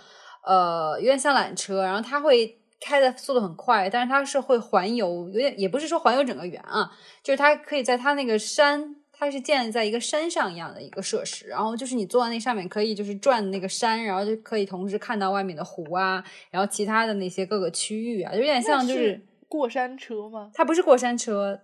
[0.45, 6.91] 呃，有点像缆车，然后它会开的速度很快，但是它是会环游，有点也不是说环游整个园啊，
[7.23, 20.49] 就是它可以在它那个山，它是建立在一个山上一样的一个设施，然后就是你坐在那上面可以就是转那个山，然后就可以同时看到外面的湖啊，然后其他的那些各个区域啊，有点像就是过山车吗？
[20.53, 21.59] 它不是过山车，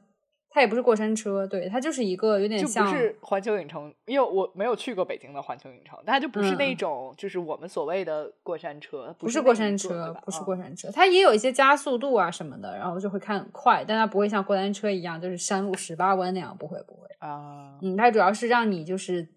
[0.58, 17.08] 它也不是过山车，对，它就是一个有点就像不是环球影城，因为我没有去过北京的环球影城，但它就不是那种就是我们所谓的过山车，不是过山车不是嗯过山车，它也有一些加速度啊什么的，然后就会看很快，但它不会像过山车一样，就是山路十八弯那样，不会不会。
[17.20, 19.28] 啊，嗯，它主要是让你就是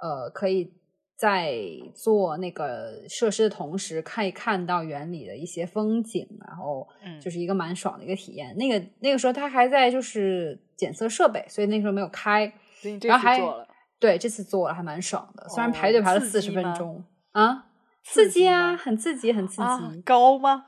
[0.00, 0.72] 呃，可以
[1.16, 1.56] 在
[1.94, 8.56] 做那个设施的同时，可以看到园里的一些风景，然后嗯就是一个蛮爽的一个体验。
[8.56, 12.52] 那个那个时候它还在就是检测设备，所以那时候没有开。
[12.80, 17.66] 所以你这然后还次做了，对，这次做了还蛮爽的，虽然哦排队排了刺四十分钟啊，
[18.02, 19.62] 刺激啊，很刺激，很刺激。
[19.62, 20.66] 啊，高吗？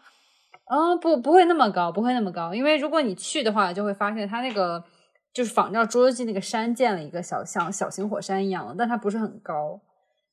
[0.68, 4.82] 嗯，不，不会那么高，不会那么高，因为如果你去的话，就会发现它那个
[5.32, 9.80] 就是仿照侏罗纪那个山建了一个小像小型火山一样的，但它不是很高。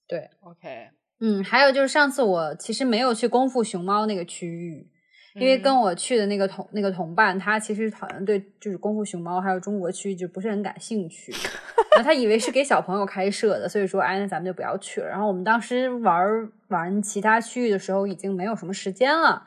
[0.07, 4.89] 对 OK，嗯，还有就是上次我其实没有去功夫熊猫那个区域，
[5.35, 11.31] 因为嗯跟我去的那个同那个同伴，他其实好像对就是功夫熊猫还有中国区就不是很感兴趣，
[11.95, 15.07] 然后他以为是给小朋友开设的，所以说哎那咱们就不要去了。
[15.07, 19.43] 然后我们当时玩儿玩其他区域的时候已经没有什么时间了。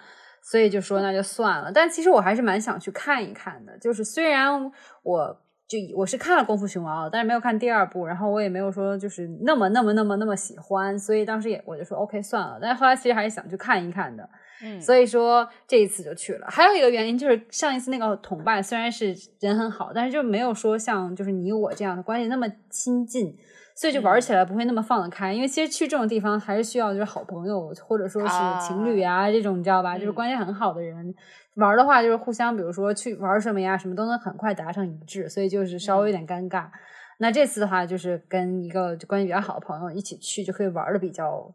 [0.48, 3.76] 所以就说那就算了，但其实我还是蛮想去看一看的。
[3.78, 4.70] 就是虽然
[5.02, 12.60] 我就我是看了《功夫熊猫》，但是没有看第二部，然后我也没有说就是那么那么那么那么喜欢，所以当时也我就说 OK 算了。
[12.62, 14.30] 但是后来其实还是想去看一看的，
[14.62, 16.46] 嗯，所以说这一次就去了。
[16.50, 23.36] 还有一个原因就是上一次那个同伴虽然是人很好，但是就没有说像就是你我这样的关系那么亲近。
[23.78, 28.34] 所以就玩起来不会那么放得开，因为其实去这种地方还是需要就是好朋友或者说是
[28.66, 31.14] 情侣啊这种你知道吧，就是嗯关系很好的人
[31.56, 36.70] 玩的话，就是互相比如说去玩什么呀，什么都能很快达成一致，所以就是稍微有点尴尬。
[37.18, 41.54] 那这次的话，就是跟一个关系比较好的朋友一起去，就可以玩的比较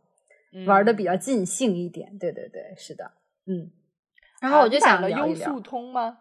[0.66, 2.18] 玩的比较尽兴一点。
[2.18, 3.12] 对对对，是的，
[3.46, 3.72] 嗯。
[4.42, 6.18] 然后我就想了聊一聊优速，通吗？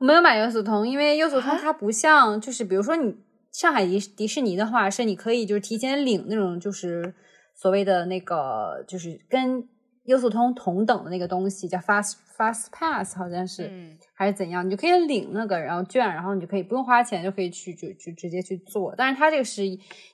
[0.00, 3.16] 我没有买优速通，因为优速通啊它不像，就是比如说你
[3.52, 7.14] 上海迪迪士尼的话，是你可以就是提前领那种就是
[7.54, 9.68] 所谓的那个就是跟
[10.04, 18.94] 优速通同等的那个东西，叫 Fast Fast Pass，好像是、嗯还是怎样，你就可以领那个然后券，然后你就可以不用花钱就可以去就就直接去做。
[18.96, 19.62] 但是它这个是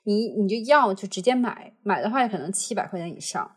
[0.04, 3.50] 你你就要就直接买，买的话可能七百块钱以上，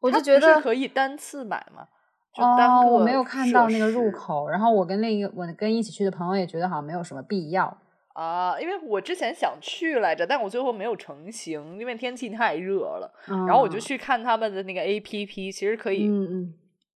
[0.00, 1.88] 我就觉得可以单次买吗？
[2.34, 7.76] 就单我没有看到那个入口，然后我跟另一个我跟一起去的朋友也觉得好像没有什么必要。
[8.14, 13.12] 啊，因为我之前想去来着，但我最后没有成行，因为天气太热了。
[13.26, 16.10] 然然后我就去看他们的那个 A P P，其实可以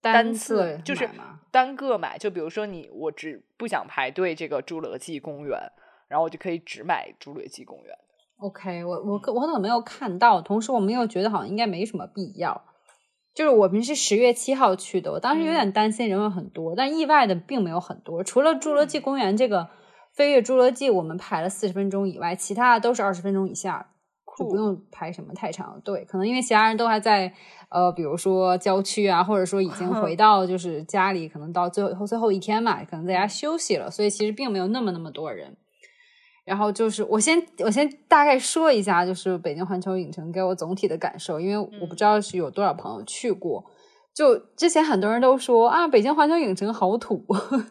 [0.01, 1.09] 单次次就是
[1.51, 2.17] 单个买。
[2.17, 5.59] 就比如说你，我只不想排队这个侏罗纪公园，
[6.07, 7.95] 然后我就可以只买侏罗纪公园。
[8.39, 12.63] OK，我我我可能没有看到，同时我们又觉得好像应该没什么必要。
[13.33, 18.23] 就是我们是十月七号去的，我当时有点担心人会很多，但意外的并没有很多。
[18.23, 19.69] 除了侏罗纪公园这个
[20.17, 23.87] 飞跃侏罗纪我们排了四十分钟以外，其他的都是二十分钟以下，
[24.35, 26.03] 就不用排什么太长的队。
[26.05, 27.31] 可能因为其他人都还在
[27.69, 35.55] 呃，比如说郊区啊，或者说已经回 到就是家里，可能到最后最后一天嘛，可能在家休息了，所以其实并没有那么那么多人。
[36.43, 43.63] 然后就是我先我先大概说一下，就是北京环球影城给我总体的感受，因为我不知道是有多少朋友去过。
[44.17, 47.23] 就之前很多人都说啊，北京环球影城好土。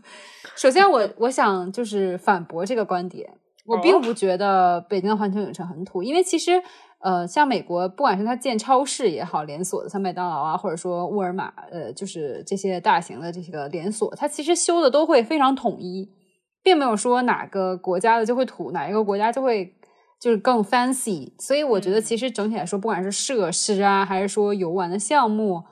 [0.54, 3.28] 首先我，我想就是反驳这个观点，
[3.66, 6.62] 我并不觉得北京的环球影城很土，因为其实
[7.00, 16.08] 呃，像美国，不管是它建超市也好，连锁的像麦当劳啊，或者说沃尔玛，呃，就是这些大型的这个连锁，它其实修的都会非常统一。
[16.62, 19.72] 并没有说哪个国家的就会土，哪一个国家就会
[20.20, 21.32] 就是更 fancy。
[21.38, 25.62] 所以我觉得其实整体来说，不管是设施啊，还是说游玩的项目，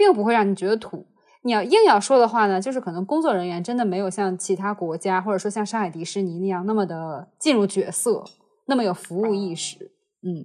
[0.00, 1.06] 并不会让你觉得土。
[1.42, 8.24] 你要硬要说的话呢，就是可能工作人员真的没有像其他国家或者说像上海迪士尼那样那么的进入角色，
[8.64, 9.90] 那么有服务意识。
[10.22, 10.44] 嗯，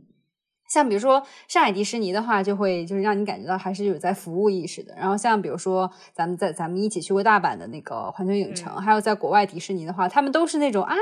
[0.69, 4.93] 像比如说上海迪士尼的话，就会就是让你感觉到还是有在服务意识的。
[4.95, 10.95] 然后像比如说咱们在咱们一起去过大阪的那个环球影城，还有在国外迪士尼的话，他们都是那种啊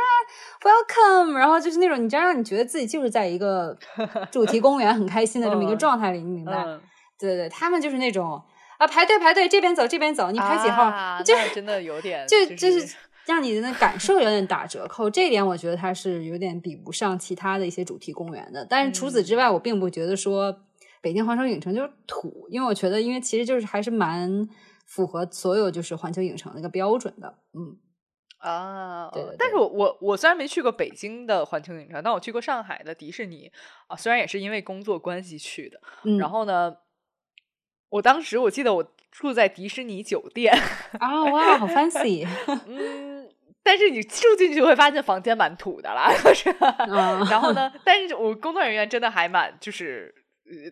[0.62, 3.78] welcome，然后就是那种你真让你觉得自己就是在一个
[4.32, 6.66] 主题公园很开心的这么一个状态里，你明白？
[7.20, 8.42] 对对，他们就是那种。
[8.80, 10.92] 啊，排队排队，这边走这边走，你排几号？
[11.24, 15.08] 就真的有点，就就是让你的那感受有点打折扣。
[15.08, 18.66] 这一点我觉得它是有点比不上其他的一些主题公园的。
[18.68, 20.54] 但是除此之外，我并不觉得说
[21.02, 24.50] 北京环球影城就是土，因为我觉得，因为其实就是还是蛮
[24.88, 27.38] 符合所有就是环球影城那个标准的。
[27.54, 27.78] 嗯
[28.40, 29.24] 啊，对。
[29.38, 33.50] 但是我我我虽然没去过北京的环球影城，但我去过上海的迪士尼
[33.88, 35.80] 啊，虽然也是因为工作关系去的。
[36.18, 36.76] 然后呢？
[37.94, 40.52] 我当时我记得我住在迪士尼酒店
[41.00, 42.28] 啊，哇，好 fancy。
[42.68, 43.30] 嗯，
[43.62, 46.50] 但是你住进去会发现房间蛮土的啦，是。
[47.30, 50.12] 然后呢， 但是我工作人员真的还蛮就是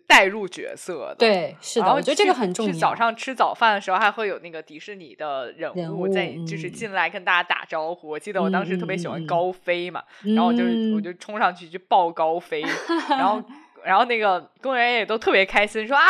[0.08, 1.16] 带入角色的。
[1.20, 2.74] 对，是的，我觉得这个很重要。
[2.74, 8.10] 早上吃早饭的时候还会有那个迪士尼的人物在，就是进来跟大家打招呼。
[8.10, 10.64] 我记得我当时特别喜欢高飞嘛，然后我就
[10.96, 12.64] 我就冲上去就抱高飞，
[13.10, 13.44] 然后。
[13.84, 16.04] 然后那个工作人员也都特别开心，说啊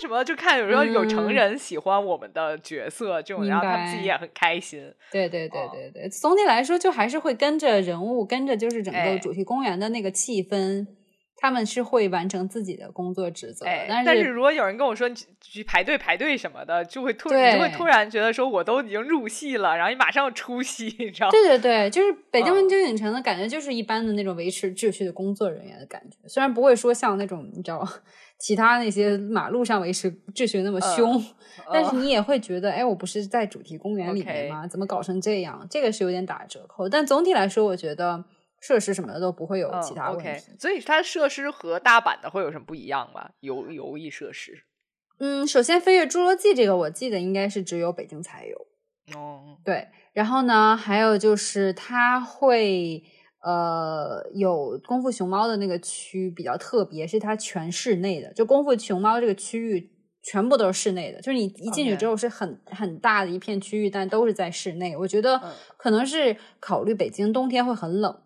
[0.00, 4.92] 什么，就看有时候有成人喜欢我们的角色这种，然后他们自己也很开心。
[5.10, 10.86] 对对对对对，总体来说就还是会跟着人物，跟着就是整个主题公园的那个气氛。
[11.42, 21.30] 他们是会完成自己的工作职责，但是但是如果有人跟我说去排队排队什么的，就会突然就会突然觉得说我都已经入戏了，然后你马上要出戏，你知道吗？
[21.32, 27.84] 对对对，就是北京环球影城的感觉，就是一般的那种维持秩序的工作人员的感觉，虽然不会说像那种你知道
[28.38, 31.20] 其他那些马路上维持秩序那么凶，
[31.72, 34.64] 但是你也会觉得，哎，我不是在主题公园里面吗？
[34.68, 35.66] 怎么搞成这样？
[35.68, 38.24] 这个是有点打折扣，但总体来说，我觉得。
[38.62, 43.28] 设施什么的都不会有其他问题，所以它的设施和大阪的会有什么不一样吗？
[43.40, 44.62] 游游艺设施？
[45.18, 48.56] 嗯，首先飞跃侏罗纪这个我记得应该是只有北京才有
[49.18, 49.58] 哦。
[49.64, 53.02] 对，然后呢，还有就是它会
[53.44, 59.90] 呃有功夫熊猫的那个区比较特别，是它全室内的，就功夫熊猫这个区域
[60.22, 64.96] 全部都是室内的，就是你一进去之后是很很大的一片区域，但都是在室内。
[64.96, 65.40] 我觉得
[65.76, 68.22] 可能是考虑北京冬天会很冷。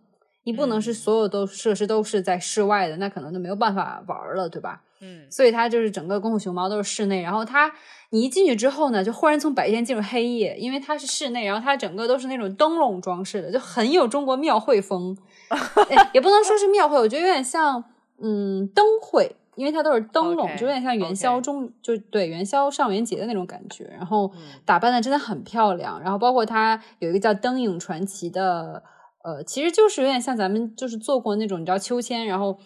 [0.47, 4.81] 你不能是所有都设施都是在室外的，那可能就没有办法玩了，对吧？
[5.01, 7.73] 嗯，所以它就是整个功夫熊猫都是室内，然后它
[8.11, 15.19] 你一进去之后呢，就忽然从白天进入黑夜，因为它是室内，然后它整个都是那种灯笼装饰的，就很有中国庙会风，
[16.15, 17.83] 也不能说是庙会，我觉得有点像
[18.21, 24.33] 嗯灯会，因为它都是灯笼，就有点像元宵中就对元宵上元节的那种感觉，然后
[24.65, 28.85] 打扮的真的很漂亮，然后包括它有一个叫灯影传奇的。
[29.27, 32.57] 呃，其实就是有点像咱们就是做过那种你知道秋千，然后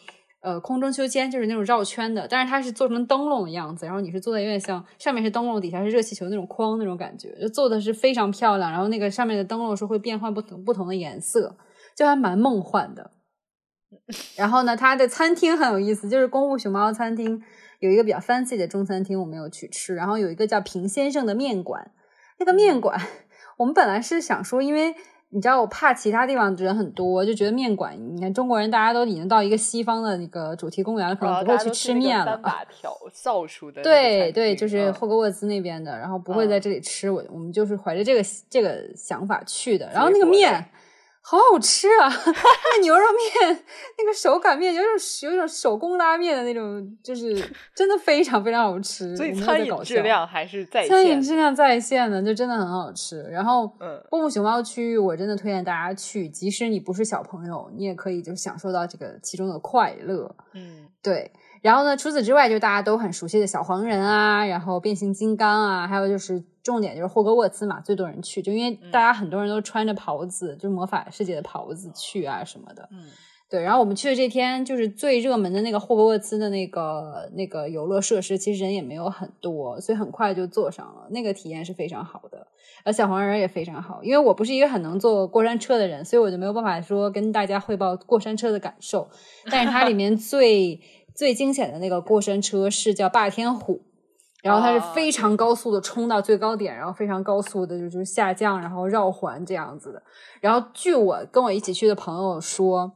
[0.43, 8.71] 呃空中秋千就是那种绕圈的，但是它是做成灯笼的样子，然后你是坐在有点像上面是灯笼，底下是热气球那种框那种感觉，就做的是非常漂亮。
[8.71, 11.57] 然后那个上面的灯笼是会变换不同不同的颜色，
[11.97, 13.13] 就还蛮梦幻的。
[14.37, 17.43] 然后呢，它的餐厅很有意思，就是功夫熊猫餐厅
[17.79, 19.95] 有一个比较 fancy 的中餐厅，我没有去吃。
[19.95, 21.91] 然后有一个叫平先生的面馆，
[22.39, 23.01] 那个面馆
[23.57, 24.95] 我们本来是想说，因为。
[25.33, 32.33] 你知道我怕其他地方人很多，就觉得面馆，你看中国人大家都已经到一个西方的那个主题公园了，可能不会去吃面了。
[32.33, 33.81] 三把条造出的。
[33.83, 37.11] 对对，就是霍格沃兹那边的，然后不会在这里吃。
[37.11, 40.65] 我我们就是怀着这个这个想法去的，然后那个面。
[41.31, 42.11] 好好吃啊！
[42.11, 43.65] 那牛肉面，
[43.99, 44.91] 那个手擀面，有种
[45.31, 47.33] 有种手工拉面的那种，就是
[47.73, 49.17] 真的非常非常好吃。
[49.17, 53.23] 所以餐饮质量还是在线，餐饮质量在线的，就真的很好吃。
[53.31, 60.35] 然后，嗯，功夫熊猫区域我真的推荐大家去，即使你不是小朋友，你也可以就享受到这个其中的快乐。
[60.55, 61.31] 嗯，对。
[61.63, 72.89] 然后呢，除此之外，就大家都很熟悉的小黄人啊，然后变形金刚啊，还有就是重点就是霍格沃茨嘛，最多人去，就因为大家很多人都穿着袍子，就是魔法世界的袍子去啊什么的。
[72.91, 73.05] 嗯，
[73.51, 73.63] 对。
[73.63, 82.47] 然后我们去的这天，就是最热门的那个霍格沃茨的那个那个游乐设施，其实人也没有很多，所以很快就坐上了，那个体验是非常好的。
[82.83, 89.07] 而小黄人也非常好，因为我不是一个很能坐过山车的人，所以我就没有办法说跟大家汇报过山车的感受。
[89.51, 90.81] 但是它里面最
[91.15, 93.83] 最惊险的那个过山车是叫霸天虎，
[94.43, 100.03] 然后它是非常高速的冲到最高点，然后非常高速的就就是下降，然后绕环这样子的。
[100.41, 102.93] 然后据我跟我一起去的朋友说，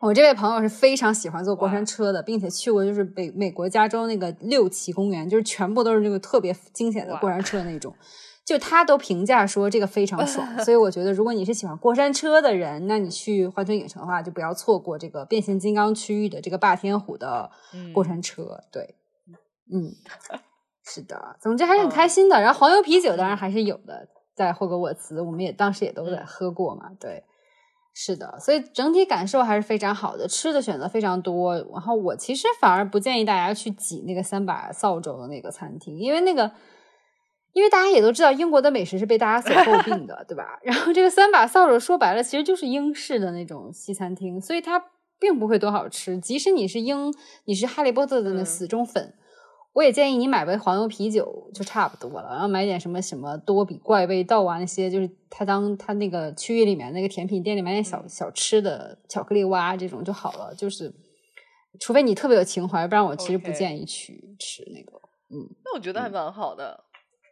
[0.00, 7.92] 我这位朋友是非常喜欢坐过山车的，并且去过就是北美国加州那个六旗公园，就是全部都是那个特别惊险的过山车那种。
[8.48, 17.50] 就他都评价说这个非常爽， 所以我觉得如果你是喜欢过山车的人，那你去环球影城的话，就不要错过这个变形金刚区域的这个霸天虎的
[17.92, 18.64] 过山车。
[18.72, 18.94] 对，
[19.70, 19.92] 嗯，
[20.82, 22.40] 是的，总之还是很开心的。
[22.40, 26.88] 然后黄油啤酒当然还是有的，在霍格沃茨，我们也当时也都在喝过嘛。
[26.98, 27.24] 对，
[27.92, 31.54] 是的，所以整体感受还是非常好的，吃的选择非常多。
[31.54, 36.50] 然后我其实反而不建议大家去挤那个三把扫帚的那个餐厅，因为那个。
[37.58, 40.60] 因为大家也都知道，英国的美食是被大家所诟病的， 对吧？
[40.62, 44.80] 然后这个三把扫帚说白了，其实就是英式的那种西餐厅，所以它
[45.18, 46.16] 并不会多好吃。
[46.18, 47.12] 即使你是英，
[47.46, 49.12] 你是哈利波特的那死忠粉，
[49.72, 60.54] 我也建议你买杯黄油啤酒就差不多了，然后买点什么什么多比怪味道啊那些，就是他当他那个区域里面那个甜品店里买点小小吃的巧克力蛙这种就好了。
[60.54, 60.94] 就是
[61.80, 64.96] 除非你特别有情怀，不然我其实不建议去吃那个。
[65.30, 66.84] 嗯，那我觉得还蛮好的。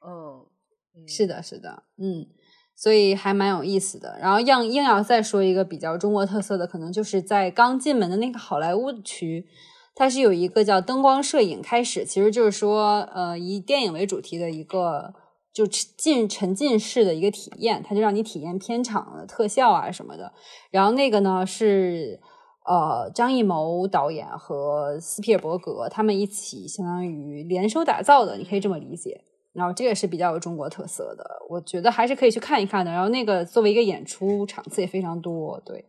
[0.04, 2.26] 嗯，是的，是的，嗯，
[2.74, 4.18] 所以还蛮有意思的。
[4.20, 9.46] 然后硬硬要再说一个比较中国特色的，可能就是在刚进门的那个好莱坞区，
[9.94, 15.14] 它是有一个叫灯光摄影开始，其实就是说，呃，以电影为主题的一个
[15.52, 20.32] 就进沉浸式的一个体验，它就让你体验片场的特效啊什么的。
[20.70, 22.20] 然后那个呢是
[22.66, 29.24] 呃张艺谋导演和斯皮尔伯格他们一起相当于联手打造的，你可以这么理解。
[29.56, 32.92] 然后这个是比较有中国特色的，我觉得还是可以去看一看的。
[32.92, 35.84] 然后那个作为一个演出场次也非常多，对，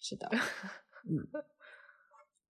[0.00, 0.28] 是的，
[1.08, 1.42] 嗯。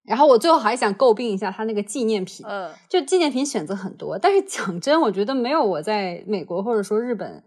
[0.05, 7.42] 然后我最后还想诟病一下他那个纪念品，嗯，就纪念品选择很多，但是讲真，我觉得没有我在美国或者说日本。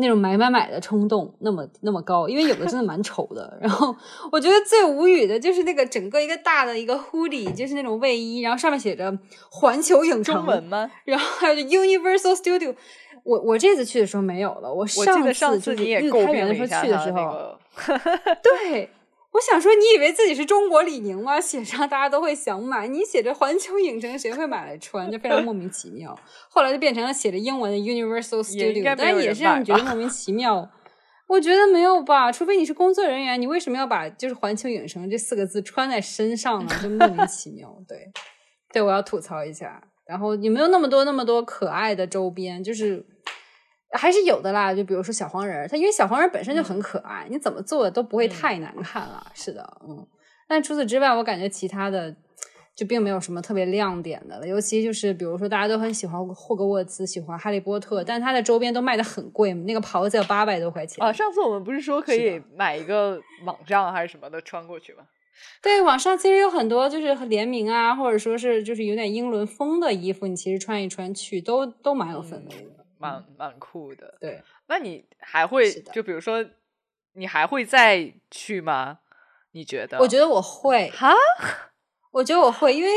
[0.00, 3.58] 那种买买买的冲动那么那么高，因为有的真的蛮丑的。
[3.60, 3.94] 然后
[4.32, 9.16] 我觉得最无语的就是那个整个一个大的一个 hoodie，就是那种卫衣，然后上面写着
[9.50, 10.90] 环球影城中文吗？
[11.04, 12.74] 然后还有 Universal Studio。
[13.24, 17.58] 我我这次去的时候没有了，我上次就是预开园的时候去的时候，
[18.42, 18.88] 对。
[19.30, 21.38] 我想说，你以为自己是中国李宁吗？
[21.40, 25.08] 写上大家都会想买，你写着环球影城，谁会买来穿？
[25.10, 26.18] 就非常莫名其妙。
[26.48, 30.70] 后来就变成了写着英文的 Universal Studio，但也是让你觉得莫名其妙。
[31.28, 36.74] 我觉得没有吧，除非你是工作人员，你为什么要把就是环球影城这四个字穿在身上呢？
[36.82, 37.68] 就莫名其妙。
[37.86, 38.10] 对，
[38.72, 39.82] 对我要吐槽一下。
[40.06, 42.64] 然后也没有那么多那么多可爱的周边？
[42.64, 43.04] 就是。
[43.92, 49.26] 还是有的啦，就比如说小黄人，它因为小黄人本身就很可爱，你怎么做都不会太难看了。
[49.34, 50.06] 是的，嗯。
[50.46, 52.14] 但除此之外，我感觉其他的
[52.74, 54.46] 就并没有什么特别亮点的了。
[54.46, 61.04] 尤其就是比如说，大家都很喜欢霍格沃茨，喜欢哈利波特，但它的周边都卖的很贵，那个袍子要八百多块钱。
[61.04, 65.04] 啊，上次我们不是说可以买一个网上还是什么的穿过去吗？
[65.62, 72.77] 对，网上其实有很多就是联名啊，或者说是就是有点英伦风的衣服，你其实穿一穿去都都蛮有氛围的。
[72.98, 74.42] 蛮蛮酷的，对。
[74.66, 76.44] 那你还会就比如说，
[77.14, 78.98] 你还会再去吗？
[79.52, 79.98] 你觉得？
[79.98, 81.12] 我觉得我会哈，
[82.12, 82.90] 我觉得我会，因为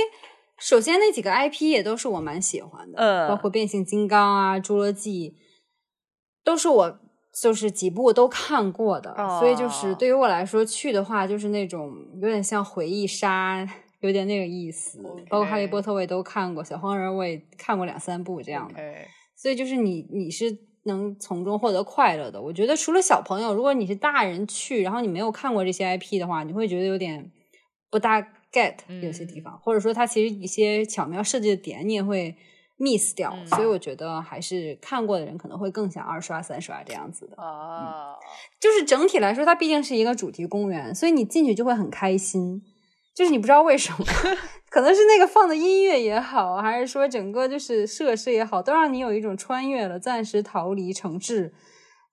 [0.57, 5.37] 首先那几个 IP 也都是我蛮喜欢的，嗯，包括变形金刚啊、侏罗纪，
[6.43, 6.99] 都是我
[7.33, 13.65] 就是几部都看过的，所以就是对于我来说去的话，就是那种有点像回忆杀，
[14.01, 15.01] 有点那个意思。
[15.29, 18.79] 包括哈利波特我也都看过，小黄人我也看过两三部这样的。
[19.41, 22.39] 所以就是你，你是能从中获得快乐的。
[22.39, 27.31] 我觉得除了小朋友，如果你是大人去，然后你没有看过这些 IP 的话，你会觉得有点
[27.89, 28.21] 不大
[28.53, 32.35] get 有些地方，或者说它其实一些巧妙设计的点你也会
[32.77, 33.35] miss 掉。
[33.47, 37.41] 所以我觉得还是看过的人可能会更想二刷三刷这样子的。
[37.41, 38.13] 啊，
[38.59, 42.61] 就是整体来说，它毕竟是一个主题公园，所以你进去就会很开心。
[43.15, 44.05] 就是你不知道为什么，
[44.71, 51.53] 可能是那个放的音乐也好，还是说整个就是设施也好，都让你有一种穿越了、暂时逃离城市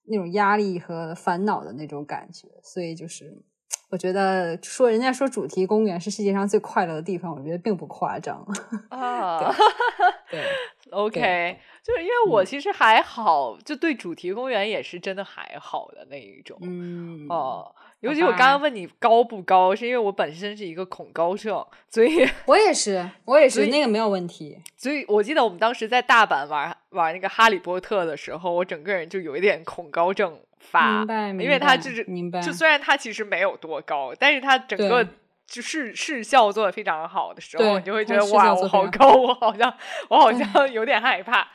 [0.06, 2.48] 那种压力和烦恼的那种感觉。
[2.64, 3.44] 所以就是，
[3.90, 8.44] 我觉得说人家说主题公园是世界上最快乐的地方，我觉得并不夸张
[8.90, 9.38] 啊。
[10.28, 10.42] 对
[10.90, 16.59] ，OK，就是因为我其实还好，就对主题公园也是真的还好的那一种。
[16.61, 17.72] 嗯哦。
[18.01, 24.57] 尤其我刚刚问你高不高，是因为我本身是一个恐高症，所以 我也是，我也是那个没有问题。
[24.76, 31.28] 所以我记得我们当时在大阪玩玩那个哈利波特的时候，我整个人就有一点恐高症发，明白？
[31.44, 35.05] 因为他就是明白，就虽然他其实没有多高，但是他整个
[35.49, 39.74] 就视视效做的非常好的时候，你就会觉得哇，我好高，我好像
[40.09, 41.49] 我好像有点害怕。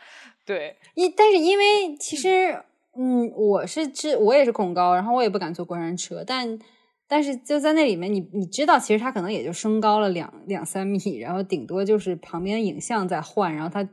[0.45, 2.61] 对，因但是因为其实。
[2.95, 6.59] 嗯，我是知我也是恐高，然后我也不敢坐过山车，但
[7.07, 13.87] 但是就在那里面，你你知道，其实它可能也就升高了两两三米，然后顶多就是旁边影像在换，然后它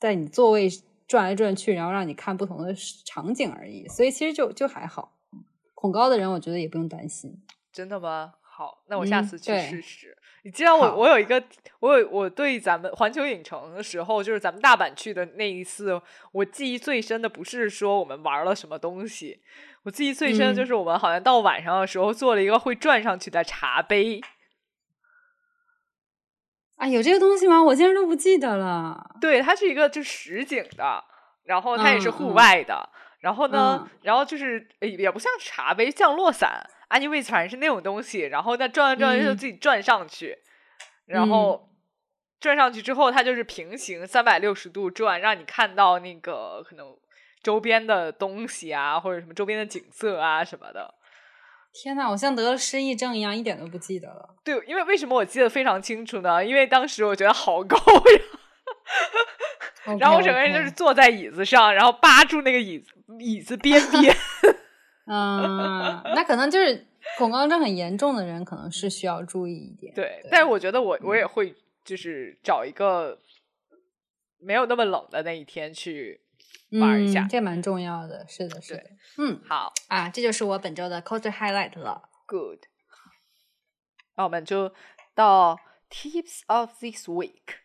[0.00, 0.68] 在你座位
[1.06, 2.74] 转来转去，然后让你看不同的
[3.04, 3.86] 场景而已。
[3.88, 5.14] 所以其实就就还好。
[5.74, 7.40] 恐高的人，我觉得也不用担心。
[7.72, 8.34] 真的吗？
[8.42, 10.17] 好，那我下嗯次去对试试。
[10.48, 11.42] 你知道我我有一个
[11.80, 16.00] 我有我对咱们环球影城的时候，就是咱们大阪去的那一次，
[16.32, 19.42] 我记忆最深的不是说我们玩了什么东西，
[19.82, 24.22] 我记忆最深的就嗯是我们好像到晚上的时候做了一个会转上去的茶杯。
[26.76, 27.62] 啊，有这个东西吗？
[27.62, 29.16] 我竟然都不记得了。
[29.20, 31.04] 对，它是一个就实景的，
[31.44, 32.88] 然后它也是户外的，
[33.20, 40.36] 然后呢，嗯然后就是呃也不像茶杯，降落伞，anyway 反正是那种东西，然后它转转转就嗯自己转上去，
[41.06, 41.68] 然后
[42.40, 46.96] 转上去之后，它就是平行三百六十度转，让你看到那个可能
[47.42, 50.94] 周边的东西啊，或者什么周边的景色啊什么的。
[51.72, 54.34] 天呐，我像得了失忆症一样，一点都不记得了。
[54.42, 56.44] 对，因为为什么我记得非常清楚呢？
[56.44, 64.16] 因为当时我觉得好高呀， 然后我整个人就是坐在椅子上，然后扒住那个椅子椅子边边。
[65.10, 66.86] 嗯，那可能就是
[67.16, 69.94] 恐高症很严重的人，可能是需要注意一点。
[69.94, 71.54] 对，但是我觉得我我也会
[71.84, 73.18] 就是找一个
[74.38, 76.20] 没有那么冷的那一天去
[76.72, 77.22] 玩一下。
[77.22, 78.26] 嗯这蛮重要的。
[78.28, 78.84] 是的，是的。
[79.16, 82.10] 嗯好啊，这就是我本周的 culture highlight 了。
[82.26, 82.60] ，good。
[84.16, 84.74] 那我们就
[85.14, 85.58] 到
[85.90, 87.60] Tips of this week。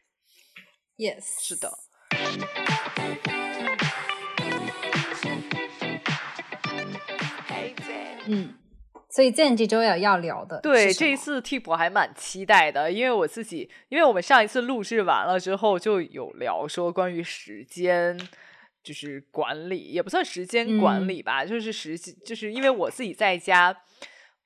[0.95, 1.77] Yes，是的。
[8.27, 8.53] 嗯，
[9.09, 18.17] 所以见这周要要聊的，对，这一次 tip 我还蛮期待的，因为我自己，因为我们上一次录制完了之后，就有聊说关于时间，
[18.83, 23.75] 就是管理，也不算时间管嗯理吧，就是时，就是因为我自己在家，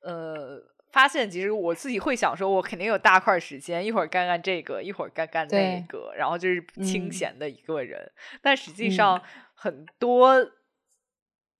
[0.02, 0.62] 呃，
[0.92, 7.12] 发现其实我自己会想说，我肯定有大块时间，一会儿干干这个，一会儿干干那个，然后就是清嗯。
[7.12, 8.12] 闲的一个人，
[8.42, 8.92] 但实际嗯。
[8.92, 9.22] 上
[9.54, 10.52] 很多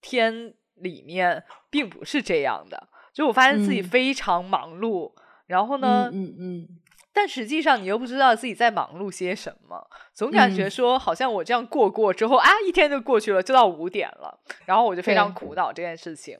[0.00, 2.88] 天里面并不是这样的。
[3.12, 3.84] 就我发现自己嗯。
[3.84, 5.12] 非常忙碌，
[5.46, 6.68] 然后呢，嗯嗯
[7.12, 10.70] 但实际上你又不知道自己在忙碌些什么，总感觉嗯。
[10.70, 16.38] 说好像我这样过过之后啊，一天就过去了，就到五点了，然后我就非常苦恼这件事情，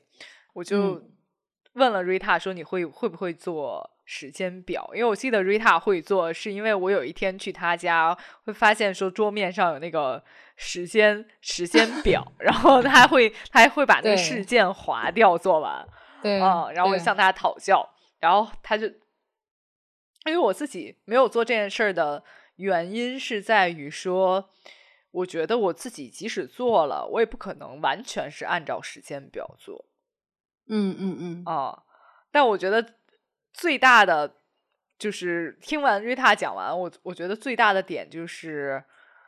[0.53, 1.11] 我就嗯。
[1.73, 4.89] 问了 Rita 说你会会不会做时间表？
[4.95, 10.23] 因为我记得 Rita 会做，是因为我有一天去她家会发现说桌面上有那个
[10.55, 15.87] 时间时间 表，然后他会他还会把那个事件划掉做完。
[16.23, 17.87] 嗯，对，嗯，然后我向他讨教，
[18.19, 18.87] 然后他就，
[20.25, 22.23] 因为我自己没有做这件事儿的
[22.55, 24.49] 原因是在于说，
[25.11, 29.85] 我觉得我自己即使做了，我也不可能完全是按照时间表做
[30.67, 31.83] 嗯嗯嗯，啊、
[32.31, 32.95] 但我觉得
[33.59, 34.35] 最大的
[34.97, 38.81] 就是听完瑞塔讲完，我我觉得最大的点就是，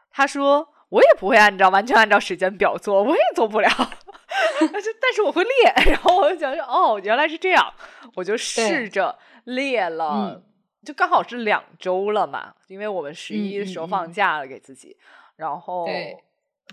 [0.09, 3.67] 他说我也不会按照完全按照时间表做，我也做不了。
[4.71, 7.73] 但是但是我会列， 然后我就想说，哦，原来是这样，
[8.15, 10.43] 我就试着列了，嗯。
[10.85, 14.97] 就刚好是两周了嘛，因为我们十一的时候放假了给自己，
[15.35, 16.17] 然后对。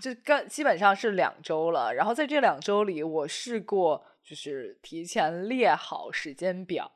[0.01, 6.89] 就刚基本上是两周了，然后在这两周里，我试过就是提前列好时间表，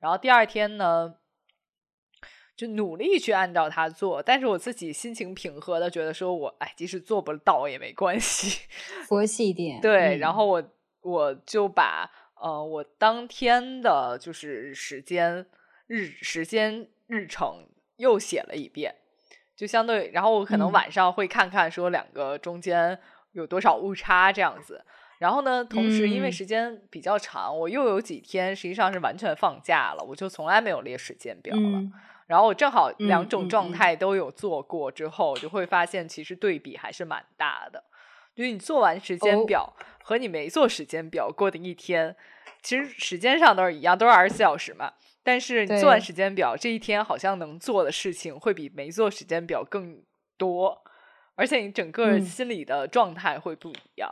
[0.00, 1.14] 然后第二天呢。
[2.56, 8.68] 就努力去按照它做，但是我自己心情平和的觉得说我，哎，即使做不到也没关系。
[9.08, 9.80] 佛系一点。
[9.80, 10.62] 对，嗯然后我
[11.00, 15.46] 我就把呃我当天的就是时间
[15.86, 18.94] 日时间日程又写了一遍，
[19.56, 22.98] 就相对，然后我可能嗯晚上会看看说两个中间
[23.32, 24.84] 有多少误差这样子。
[25.20, 31.62] 然后呢，同时因为嗯时间比较长，我又有几天实际上是完全放假了，我就从来没有列时间表了。
[31.62, 31.92] 嗯
[32.26, 37.82] 然后我正好嗯两种状态都有做过之后，就会发现其实对比还是蛮大的。
[38.36, 42.14] 就是你做完时间哦表和你没做时间表过的一天，
[42.62, 44.92] 其实时间上都是一样，都是二十四小时嘛。
[45.24, 50.00] 但是你做完时间表，这一天好像能做的事情会比没做时间表更
[50.38, 50.80] 多，
[51.34, 54.08] 而且你整个嗯心理的状态会不一样。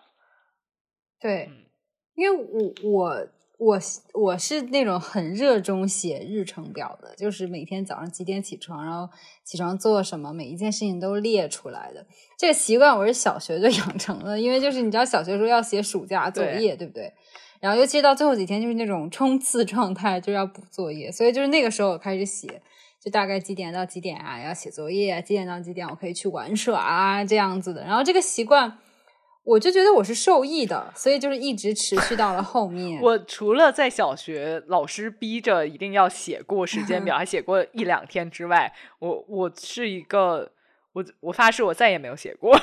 [1.21, 1.65] 对嗯，
[2.15, 3.27] 因为我我
[3.59, 3.79] 我
[4.15, 9.13] 我是那种很热衷写日程表的，就是每天早上几点起床，然后
[9.45, 12.07] 起床做什么，每一件事情都列出来的。
[12.39, 17.13] 这个习惯我是小学就 养成了，因为就是你知道小学时候要写暑假作业，对不对？
[17.61, 22.63] 然后尤其到最后几天就是那种冲刺状态，就要补作业，所以就是那个时候我开始写，
[23.03, 27.83] 就大概几点到几点啊要写作业，几点到几点我可以去玩耍啊这样子的。
[27.83, 28.79] 然后这个习惯。
[29.49, 33.01] 我就觉得我是受益的，所以就是一直持续到了后面。
[33.03, 40.53] 我除了在小学老师逼着一定要写过时间表， 还写过一两天之外，我我是一个
[40.93, 42.55] 我我发誓我再也没有写过。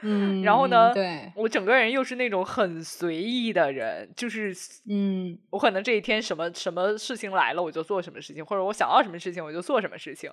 [0.00, 4.56] 嗯， 然后呢，对，我整个人又是那种很随意的人，就是
[4.88, 10.30] 嗯，我可能这一天什么什么事情来了，我就做什么事情，或者我想要什么事情，我就做什么事情。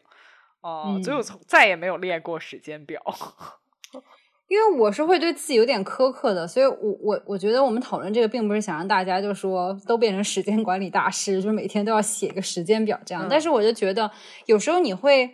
[0.62, 3.04] 哦，所以我从再也没有列过时间表。
[4.52, 13.26] 因为我是会对自己有点苛刻的，所以我我我觉得我们讨论这个，并不是想让大家就说都变成时间管理大师，就是每天都要写一个时间表这样。
[13.30, 14.12] 但是我就觉得
[14.48, 15.30] 有时候你会，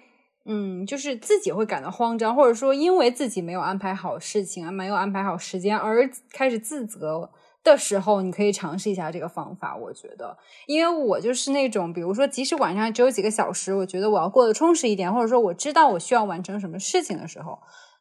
[0.45, 7.31] 嗯，就是自己会感到慌张，或者说因为自己没有安排好事情啊，没有安排好时间而开始自责
[7.63, 9.75] 的时候，你可以尝试一下这个方法。
[9.75, 10.37] 我觉得，
[10.67, 17.57] 因为我就是那种，比如说，即使晚上只有几个小时，我觉得我要过得充实一点，或者说我知道我需要完成什么事情的时候。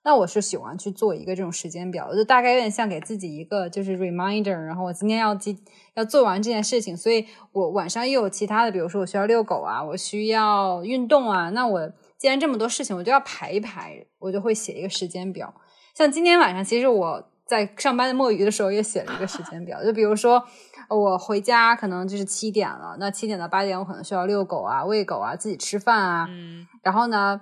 [0.07, 5.59] 那我是喜欢去做一个这种时间表，就大概有点像给自己一个就是 reminder，然后我今天要记
[5.94, 15.52] 要做完这件事情，所以我晚上又有其他的，比如说我需要遛狗啊，我需要运动啊，那我既然这么多事情，我就要排一排，我就会写一个时间表。
[15.92, 20.44] 像今天晚上，其实我在上班的摸鱼的时候也写了一个时间表，就比如说
[20.88, 27.40] 我回家可能就是七点了，那七点到八点我可能需要遛狗啊、喂狗啊、自己吃饭啊，嗯，然后呢。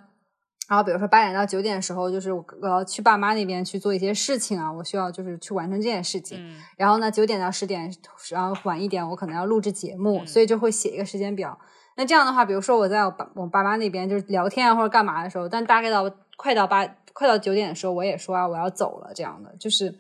[0.67, 6.43] 然后，比如说八点到九点的时候，就是我要去爸妈那边去做一些事情啊，我需要就是去完成这件事情。
[6.79, 7.93] 然后呢，九点到十点，
[8.31, 11.59] 然后晚一点，我可能要录制节目，所以就会写一个时间表。
[11.97, 19.95] 那这样的话，比如说我在我爸我爸妈那边就是聊天啊或者干嘛的时候，但大概到快到八快到九点的时候，我也说啊我要走了，这样的就是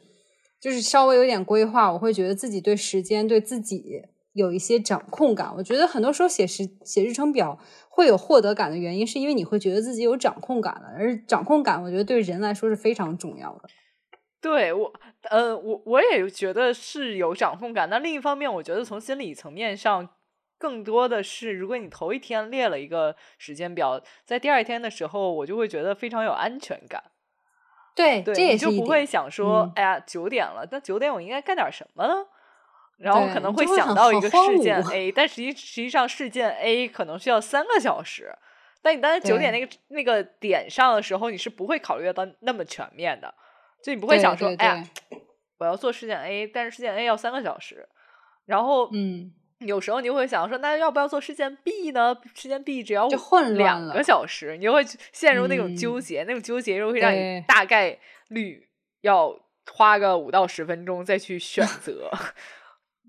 [0.60, 4.02] 就是稍微有点规划，我会觉得自己对时间对自己
[4.34, 5.52] 有一些掌控感。
[5.56, 7.58] 我觉得很多时候写时写日程表。
[7.96, 13.68] 会有获得感的原因，是因为你会觉得自己有掌控感了，而掌控感，我觉得对人来说是非常重要的。
[14.40, 14.92] 对我，
[15.30, 17.88] 呃，我我也觉得是有掌控感。
[17.88, 20.08] 那另一方面，我觉得从心理层面上，
[20.58, 27.00] 更多的是，如果你头一天列了一个时间表，在第二天的时候，我就会觉得非常有安全感。
[27.94, 32.14] 对，对，这也就不会想说，哎呀，九点了，那九点我应该干点什么呢？
[32.96, 38.32] 然后可能会想到一个事件 A，但实际实际上事件 A 可能需要三个小时。
[38.80, 43.32] 但你当时九点那个那个点上的时候，你是不会考虑到那么全面的，
[43.82, 44.84] 就你不会想说，哎呀，
[45.56, 47.88] 我要做事件 A，但是事件 A 要三个小时。
[48.44, 52.14] 然后，嗯，有时候你会想说，那要不要做事件 B 呢？
[52.34, 58.68] 事件 B 只要就混两个小时，你就会陷入那种纠结，那种纠结又会让你大概率
[59.00, 59.34] 要
[59.72, 62.10] 花个五到十分钟再去选择。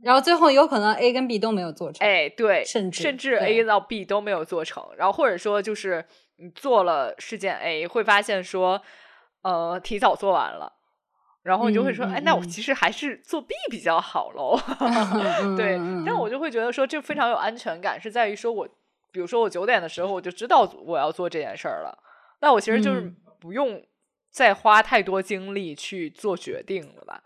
[0.03, 4.85] 然后最后有可能 A 跟 B 都没有做成，哎，对，甚至甚至 A 到 B 都没有做成。
[4.97, 8.79] 然后或者说就是你做了事件 A，会发现说，
[9.41, 10.71] 呃，提早做完了，
[11.41, 14.59] 然后你就会说，哎，那我其实还是做 B 比较好喽。
[15.57, 18.67] 对，但我就会觉得说，这非常有安全感，是在于说我，
[19.11, 21.97] 比如说我九点的时候我就知道我要做这件事儿了，
[22.41, 23.81] 那我其实就是不用
[24.29, 27.23] 再花太多精力去做决定了吧？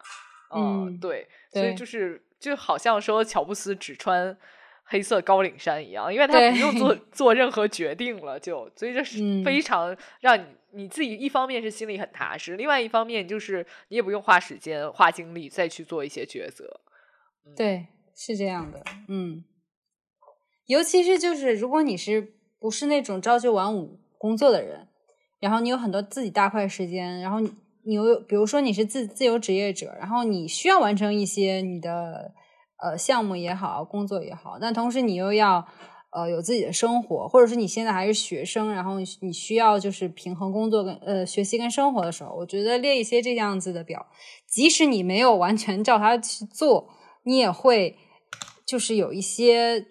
[0.55, 2.23] 嗯，对，所以就是。
[2.39, 4.35] 就好像说乔布斯只穿
[4.83, 16.79] 黑色高领衫一样，因为他不用做 做任何决定了，就所以这是非常让你你自己一方面是心里很踏实，另外一方面就是你也不用花时间花精力再去做一些抉择。
[17.55, 19.43] 对，是这样的，嗯，
[20.65, 24.87] 尤其是就是如果你是不是那种朝九晚五工作的人，
[25.39, 27.39] 然后你有很多自己大块时间，然后
[27.89, 27.95] 你。
[27.95, 32.31] 你有，比如说你是自自由职业者，然后你需要完成一些你的
[32.77, 35.67] 呃项目也好，工作也好，但同时你又要
[36.11, 44.05] 呃有自己的生活，或者是你现在还是学生，然后你需要就是平衡工作跟呃学习跟生活的时候，我觉得列一些这样子的表，
[44.47, 46.89] 即使你没有完全照它去做，
[47.23, 47.97] 你也会
[48.67, 49.87] 就是有一些。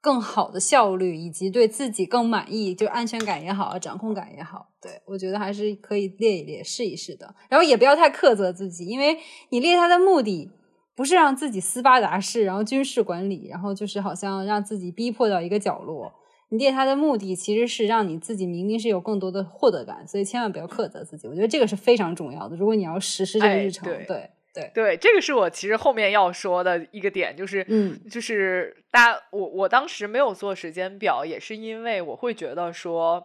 [0.00, 7.34] 更好的效率，以及对自己更满意，就安全感也好，掌控感也好，对我觉得还是可以列一列，试一试的。
[7.48, 9.18] 然后也不要太苛责自己，因为
[9.50, 10.50] 你列它的目的
[10.96, 16.14] 不是让自己斯巴达式，然后军事管理，然后就是好像让自己逼迫到一个角落。
[16.48, 21.28] 你列它的目的其实是让你自己明明是有更多的获得感，所以千万不要苛责自己。
[21.28, 22.56] 我觉得这个是非常重要的。
[22.56, 24.04] 如果你要实施这个日程，对。
[24.06, 33.24] 对对，这个是我其实后面要说的一个点，就是，嗯，就是大家，我我当时没有做时间表，也是因为我会觉得说，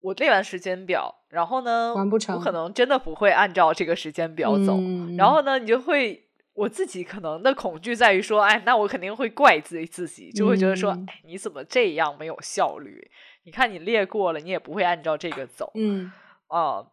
[0.00, 4.78] 我列完时间表，然后呢，完不成，我可能真的不会按照这个时间表走，
[5.18, 13.10] 然后呢，你就会我自己可能的恐惧在于说，哎，那我肯定会怪自己，自己就会觉得说，哎，你怎么这样没有效率？
[13.42, 16.12] 你看你列过了，你也不会按照这个走，嗯，
[16.46, 16.86] 啊。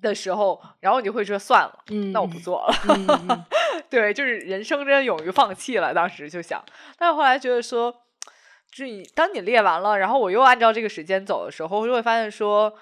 [0.00, 3.46] 的时候，然后你就会说算了，嗯，那我不做了。
[3.90, 6.62] 对，就是人生真勇于放弃了，当时就想，
[6.98, 7.90] 但是后来觉得说，
[8.70, 12.72] 就是你当你列完了，然后我又按照这个时间走的时候，就会发现说，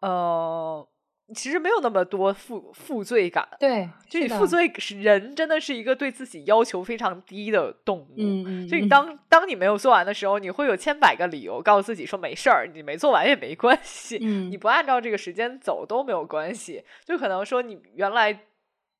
[0.00, 0.86] 呃，
[1.34, 3.48] 其实没有那么多负负罪感。
[3.58, 8.14] 对，就是你负罪是人真的是一个对自己要求非常低的动物。
[8.18, 16.84] 嗯嗯，就你嗯当当你没有做完的时候，你会有千百个理由告诉自己说没事儿，你没做完也没关系，嗯你不按照这个时间走都没有关系。
[17.04, 18.40] 就可能说你原来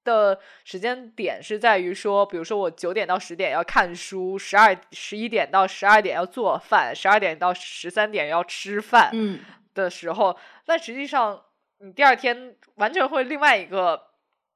[0.03, 9.41] 的时间点是在于说，比如说我九点到十点要看书，十二十一点到十二点要做饭，十二点到十三点要吃饭嗯
[9.75, 11.41] 的时候，但实际上
[11.85, 14.01] 你第二天完全会另外一个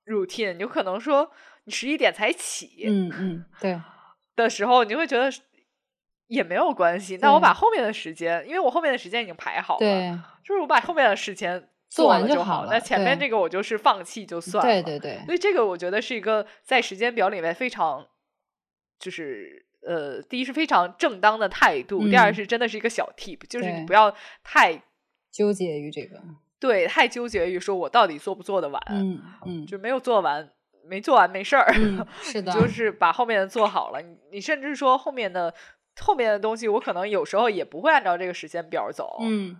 [0.07, 1.31] routine，你有可能说
[1.65, 3.79] 你十一点才起，嗯嗯，对，
[4.35, 5.31] 的时候，你会觉得
[6.29, 7.17] 也没有关系。
[7.19, 14.83] 那我把后面的时间，因为我后面的时间已经排好了，对就是我把后面的时间做完了就好了前面这个我就是放弃就算了。
[14.83, 18.07] 对对对，所以这个我觉得是一个在时间表里面非常，
[18.99, 24.83] 就是呃，第一是非常正当的态度，第二嗯是真的是一个小 tip，就是你不要太
[25.31, 26.21] 纠结于这个，
[26.61, 30.49] 对太纠结于说我到底做不做得完，嗯嗯就没有做完，
[30.85, 31.73] 没做完没事儿。
[31.77, 34.01] 嗯， 是的，就是把后面的做好了。
[34.03, 35.53] 你你甚至说后面的
[36.01, 39.57] 后面的东西，我可能有时候也不会按照这个时间表走。，嗯，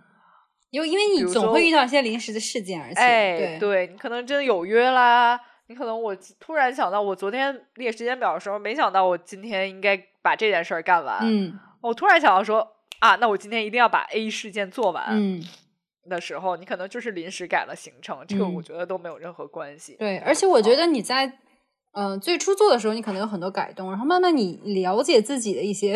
[0.71, 5.39] 因为因为你总会遇到一些临时的事件，而且哎，对你可能真的有约啦。
[5.67, 11.19] 你可能我突然想到，我昨天列时间表的时候，没想到我今天应该把这件事儿干完。
[11.21, 15.41] 嗯我突然想到说啊，那我今天一定要把 A 事件做完嗯，
[16.09, 19.95] 的时候，你可能就是临时改了行程，这个嗯我觉得都没有任何关系。
[19.99, 21.27] 对，而且我觉得你在
[21.93, 25.95] 嗯、呃最初做的时候，你可能有很多改动，然后慢慢你了解自己的一些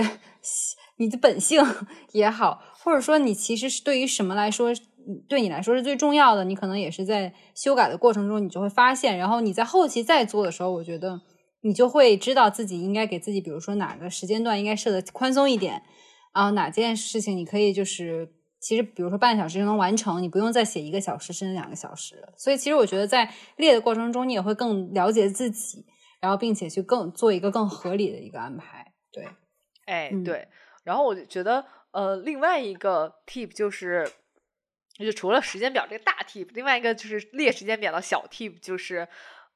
[0.97, 1.61] 你的本性
[2.13, 11.21] 也好，或者说你其实是对于什么来说，嗯对你来说是最重要的，你可能也是在修改的过程中，你就会发现，然后你在后期再做的时候，我觉得
[11.61, 15.81] 你就会知道自己应该给自己，比如说哪个时间段应该设的宽松一点，
[16.31, 18.33] 啊，哪件事情你可以就是。
[18.63, 22.23] 其实，比如说半个小时就能完成，你不用再写一个小时甚至两个小时。
[22.37, 25.85] 所以，其实我觉得在列的过程中，你也会更了解自己，
[26.21, 28.93] 然后并且去更做一个更合理的一个安排。
[29.11, 29.27] 对，
[29.85, 30.47] 哎，嗯对。
[30.85, 34.09] 然后我就觉得，呃，另外一个 tip 就是，
[34.97, 39.07] 就除了时间表这个大 tip，另外一个就是列时间表的小 tip，就是，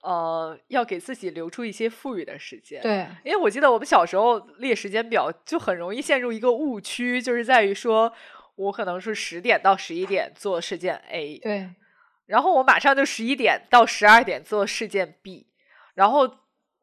[0.04, 8.14] 呃，要给自己留出一些富裕的时间。，对，因为我记得我们小时候列时间表，就很容易陷入一个误区，就是在于说
[8.58, 11.70] 我可能是十点到十一点做事件 A，对，
[12.26, 15.48] 然后我马上就十一点到十二点做事件 B，
[15.94, 16.28] 然后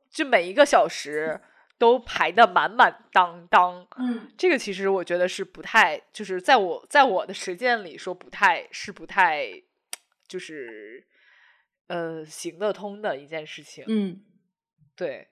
[0.09, 1.41] 就每一个小时
[1.77, 3.87] 都排的满满当当。
[3.99, 9.49] 嗯，这个其实我觉得是不太，就是在我在我的实践里说不太是不太，
[10.29, 11.07] 就是
[11.89, 13.85] 呃行得通的一件事情。
[13.89, 14.22] 嗯，
[14.97, 15.29] 对。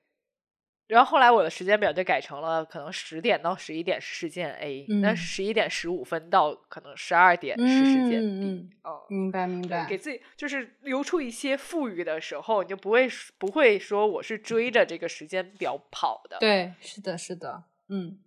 [0.92, 8.26] 然后后来我的时间表就改成了，可能十点到十一点是事件 A，那嗯十一点十五分到可能十二点是事件 B。
[8.26, 9.96] 嗯，嗯明白明白，给。
[9.96, 18.18] 自己就是留出一些富裕的时候，你就不会不会说我是追着这个时间表跑的。，对，是的，是的，嗯。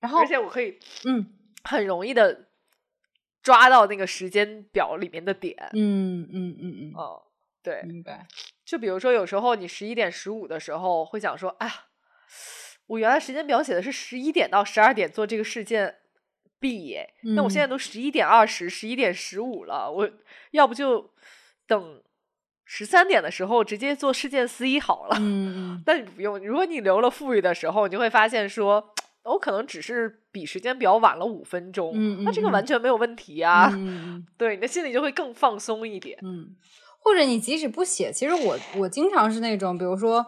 [0.00, 2.48] 然后而，且我可以嗯很容易的
[3.40, 5.56] 抓到那个时间表里面的点。
[5.74, 7.22] 嗯嗯嗯嗯，哦，
[7.62, 8.26] 对，明白。
[8.68, 11.72] 就比如说有时候你十一点十五的时候会想说，哎呀，
[12.86, 15.96] 我原来时间表写的是十一点到十二点做这个事件
[16.60, 20.10] B 耶，那我现在嗯都十一点二十、十一点十五了，我
[20.50, 21.14] 要不就
[21.66, 22.02] 等
[22.66, 25.16] 十三点的时候直接做事件 C 好了。
[25.18, 28.92] 嗯 嗯但你不用，如果你留了富裕的时候，你就会发现说，
[29.22, 33.70] 我可能只是比时间表晚了五分钟，嗯那这个嗯完全没有问题啊。
[33.72, 36.18] 嗯 对，你的心里就会更放松一点。
[36.22, 36.54] 嗯，
[37.08, 40.26] 或者你即使不写，其实我我经常是那种，比如说，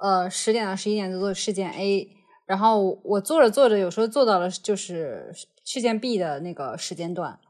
[0.00, 2.08] 呃，十点到十一点就做事件 A，
[2.46, 5.32] 然后我做着做着，有时候做到了就是
[5.64, 7.40] 事件 B 的那个时间段。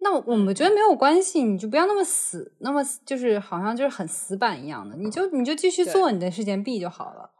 [0.00, 7.30] 那我们觉得没有关系，你就不要那么死，那么就是好像就是很死板一样的，你就你就继续做你的事件 B 就好了。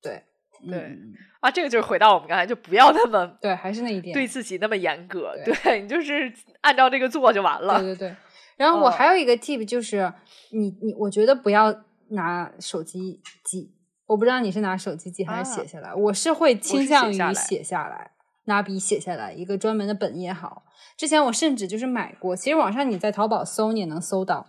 [0.00, 0.22] 对，
[0.62, 0.96] 嗯对
[1.40, 7.80] 啊，这个就是回到我们刚才，就不要那么对，还是那一点，对自己那么严格，对对你就是按照这个做就完了。
[7.80, 8.16] 对对对。
[8.56, 10.12] 然后我嗯还有一个 tip 就是，
[10.50, 13.72] 你你我觉得不要拿手机记，
[14.06, 18.10] 我不知道你是拿手机记还是啊写下来，我是会倾向于写下来写下来，
[18.44, 20.64] 拿笔写下来一个专门的本也好。
[20.96, 24.46] 之前我甚至就是买过，其实网上你在淘宝搜你也能搜到。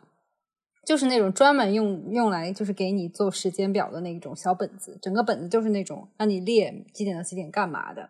[0.85, 8.09] 就是那种专门用用来就是给你做时间表的那种小本子，整个本子就是那种让你列几点到几点干嘛的。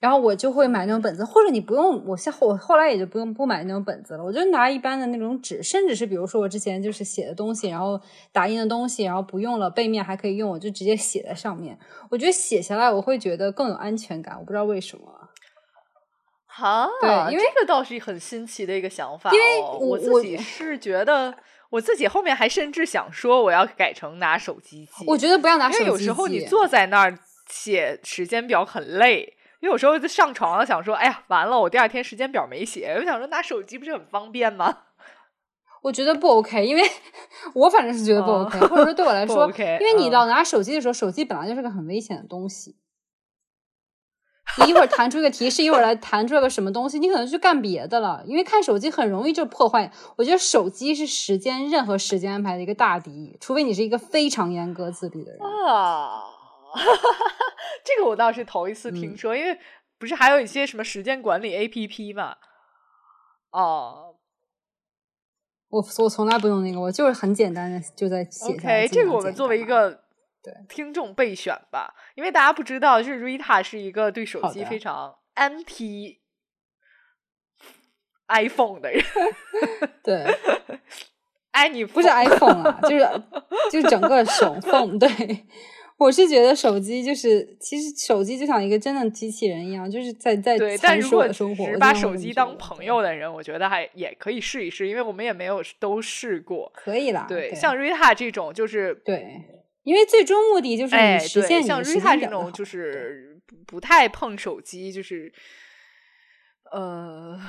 [0.00, 8.00] 然后我就会买那种本子，或者你不用，我现我后来也就不用不买那种本子了，我就拿一般的那种纸，甚至是比如说我之前就是写的东西，然后
[8.30, 11.76] 打印的东西，然后不用了，背面还可以用，我就直接写在上面。
[12.10, 15.28] 我觉得写下来我会觉得更有安全感，我不知道为什么。
[16.46, 19.32] 哈，对因为这个倒是很新奇的一个想法、哦。
[19.34, 21.34] 因为我我自己是觉得，
[21.70, 25.04] 我自己后面还甚至想说，我要改成拿手机记。
[25.08, 29.34] 我觉得不要拿手机因为有时候你坐在那儿写时间表很累。
[29.60, 32.94] 因为有时候就上床了，想说，哎呀，完了，我第二天时间表没写。
[32.98, 34.78] 我想说，拿手机不是很方便吗？
[35.82, 36.82] 我觉得不 OK，因为
[37.54, 42.76] 我反正是觉得不哦 OK，、或者说对我来说 OK，因为你嗯老拿手机的时候，手机本来就是个很危险的东西。
[44.64, 48.24] 你一会儿弹出一个提示，一会儿来弹出来个什么东西，你可能去干别的了。
[48.26, 49.92] 因为看手机很容易就破坏。
[50.16, 55.40] 我觉得手机是时间任何时间安排的一个大敌，除非你是一个非常严格自律的人。
[55.42, 56.22] 啊，
[57.84, 59.58] 这个我倒是头一次听嗯说，因为
[59.98, 62.36] 不是还有一些什么时间管理 APP 嘛？
[63.50, 64.16] 哦
[65.70, 69.90] 我我从来不用那个，我就是很简单的就在写下来，OK，这个我们作为一个
[70.42, 76.18] 对听众备选吧，因为大家不知道，就是 Rita 是一个对手机非常 anti
[78.28, 79.04] iPhone 的人，
[80.02, 80.38] 对，
[81.50, 83.22] 哎你不是 iPhone 啊，就是
[83.70, 84.98] 就是整个手 phone。
[84.98, 85.08] 对，
[85.98, 91.66] 我是觉得手机就是，其实手机就像一个真的机器人一样，就是在在对，但如果的生活。
[91.66, 96.70] 只把手机当朋友的人，我觉得还也可以试一试，因为我们也没有都试过。
[96.72, 97.26] 可以啦。
[97.28, 99.42] 对，对像 Rita 这种就是对，
[99.82, 105.32] 因为最终目的就是哎，你实现你的时 Rita 间表就好这种就是不不太碰手机，就是
[106.70, 107.40] 呃，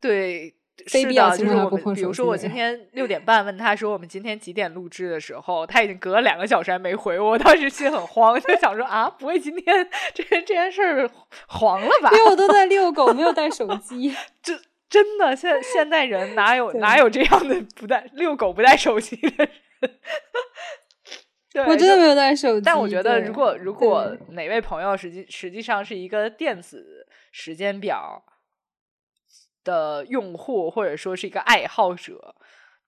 [0.00, 0.54] 对。
[0.78, 11.10] 是非必要的，就是我比如说我今天六点半问他说我们今天几点录制的时候，他已经隔了两个小时还没回我，我当时心很慌，就想说啊，不会今天这这件事儿
[11.48, 12.10] 黄了吧？
[12.12, 14.14] 因为我都在遛狗，没有带手机。
[14.42, 14.52] 这
[14.90, 19.50] 真的，现现代人哪有哪有这样的不带遛狗不带手机的人？
[21.52, 22.64] 对，我真的没有带手机。
[22.64, 28.20] 但我觉得，如果如果哪位朋友实际实际上是一个电子时间表
[29.64, 32.36] 的用户，或者说是一个爱好者、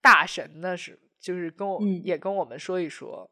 [0.01, 3.29] 大神呢是，就是跟我、嗯也跟我们说一说。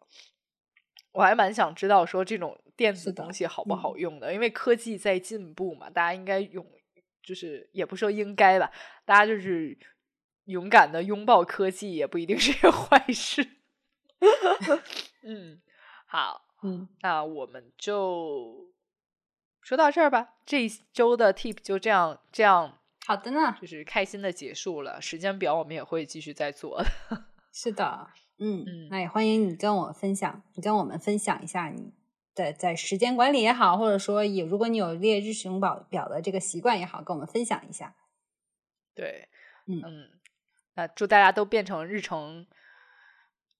[1.13, 6.67] 我还蛮想知道说这种电子东西好不嗯好用的，因为科技在进步嘛，大家应该用，
[7.23, 8.73] 就是也不说应该吧，
[9.05, 9.79] 大家就是
[10.47, 13.49] 勇敢的拥抱科技，也不一定是一个 坏事。
[15.23, 15.61] 嗯，
[16.07, 18.73] 好， 嗯，那我们就
[19.61, 20.35] 说到这儿吧。
[20.45, 23.57] 这一周的 tip 就这样，这样好的呢。
[23.61, 25.01] 就是开心的结束了。
[25.01, 26.91] 时间表我们也会继续再做的。
[27.53, 31.93] 是的，嗯嗯那也欢迎你跟我分享，你跟我们分享一下你
[32.35, 37.95] 的在时间管理也好，或者说有如果你有列日程表表的这个习惯也好，跟我们分享一下。
[38.95, 39.29] 对，
[39.67, 40.11] 嗯
[40.75, 42.47] 那祝大家都变成日程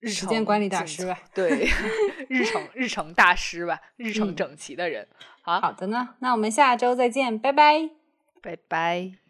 [0.01, 1.17] 日程时间管理大师吧。
[1.33, 1.69] 对，
[2.29, 5.07] 日程日程大师吧，日程嗯整齐的人。
[5.43, 7.91] 好，好的呢，那我们下周再见，拜拜。
[8.43, 9.24] 拜拜。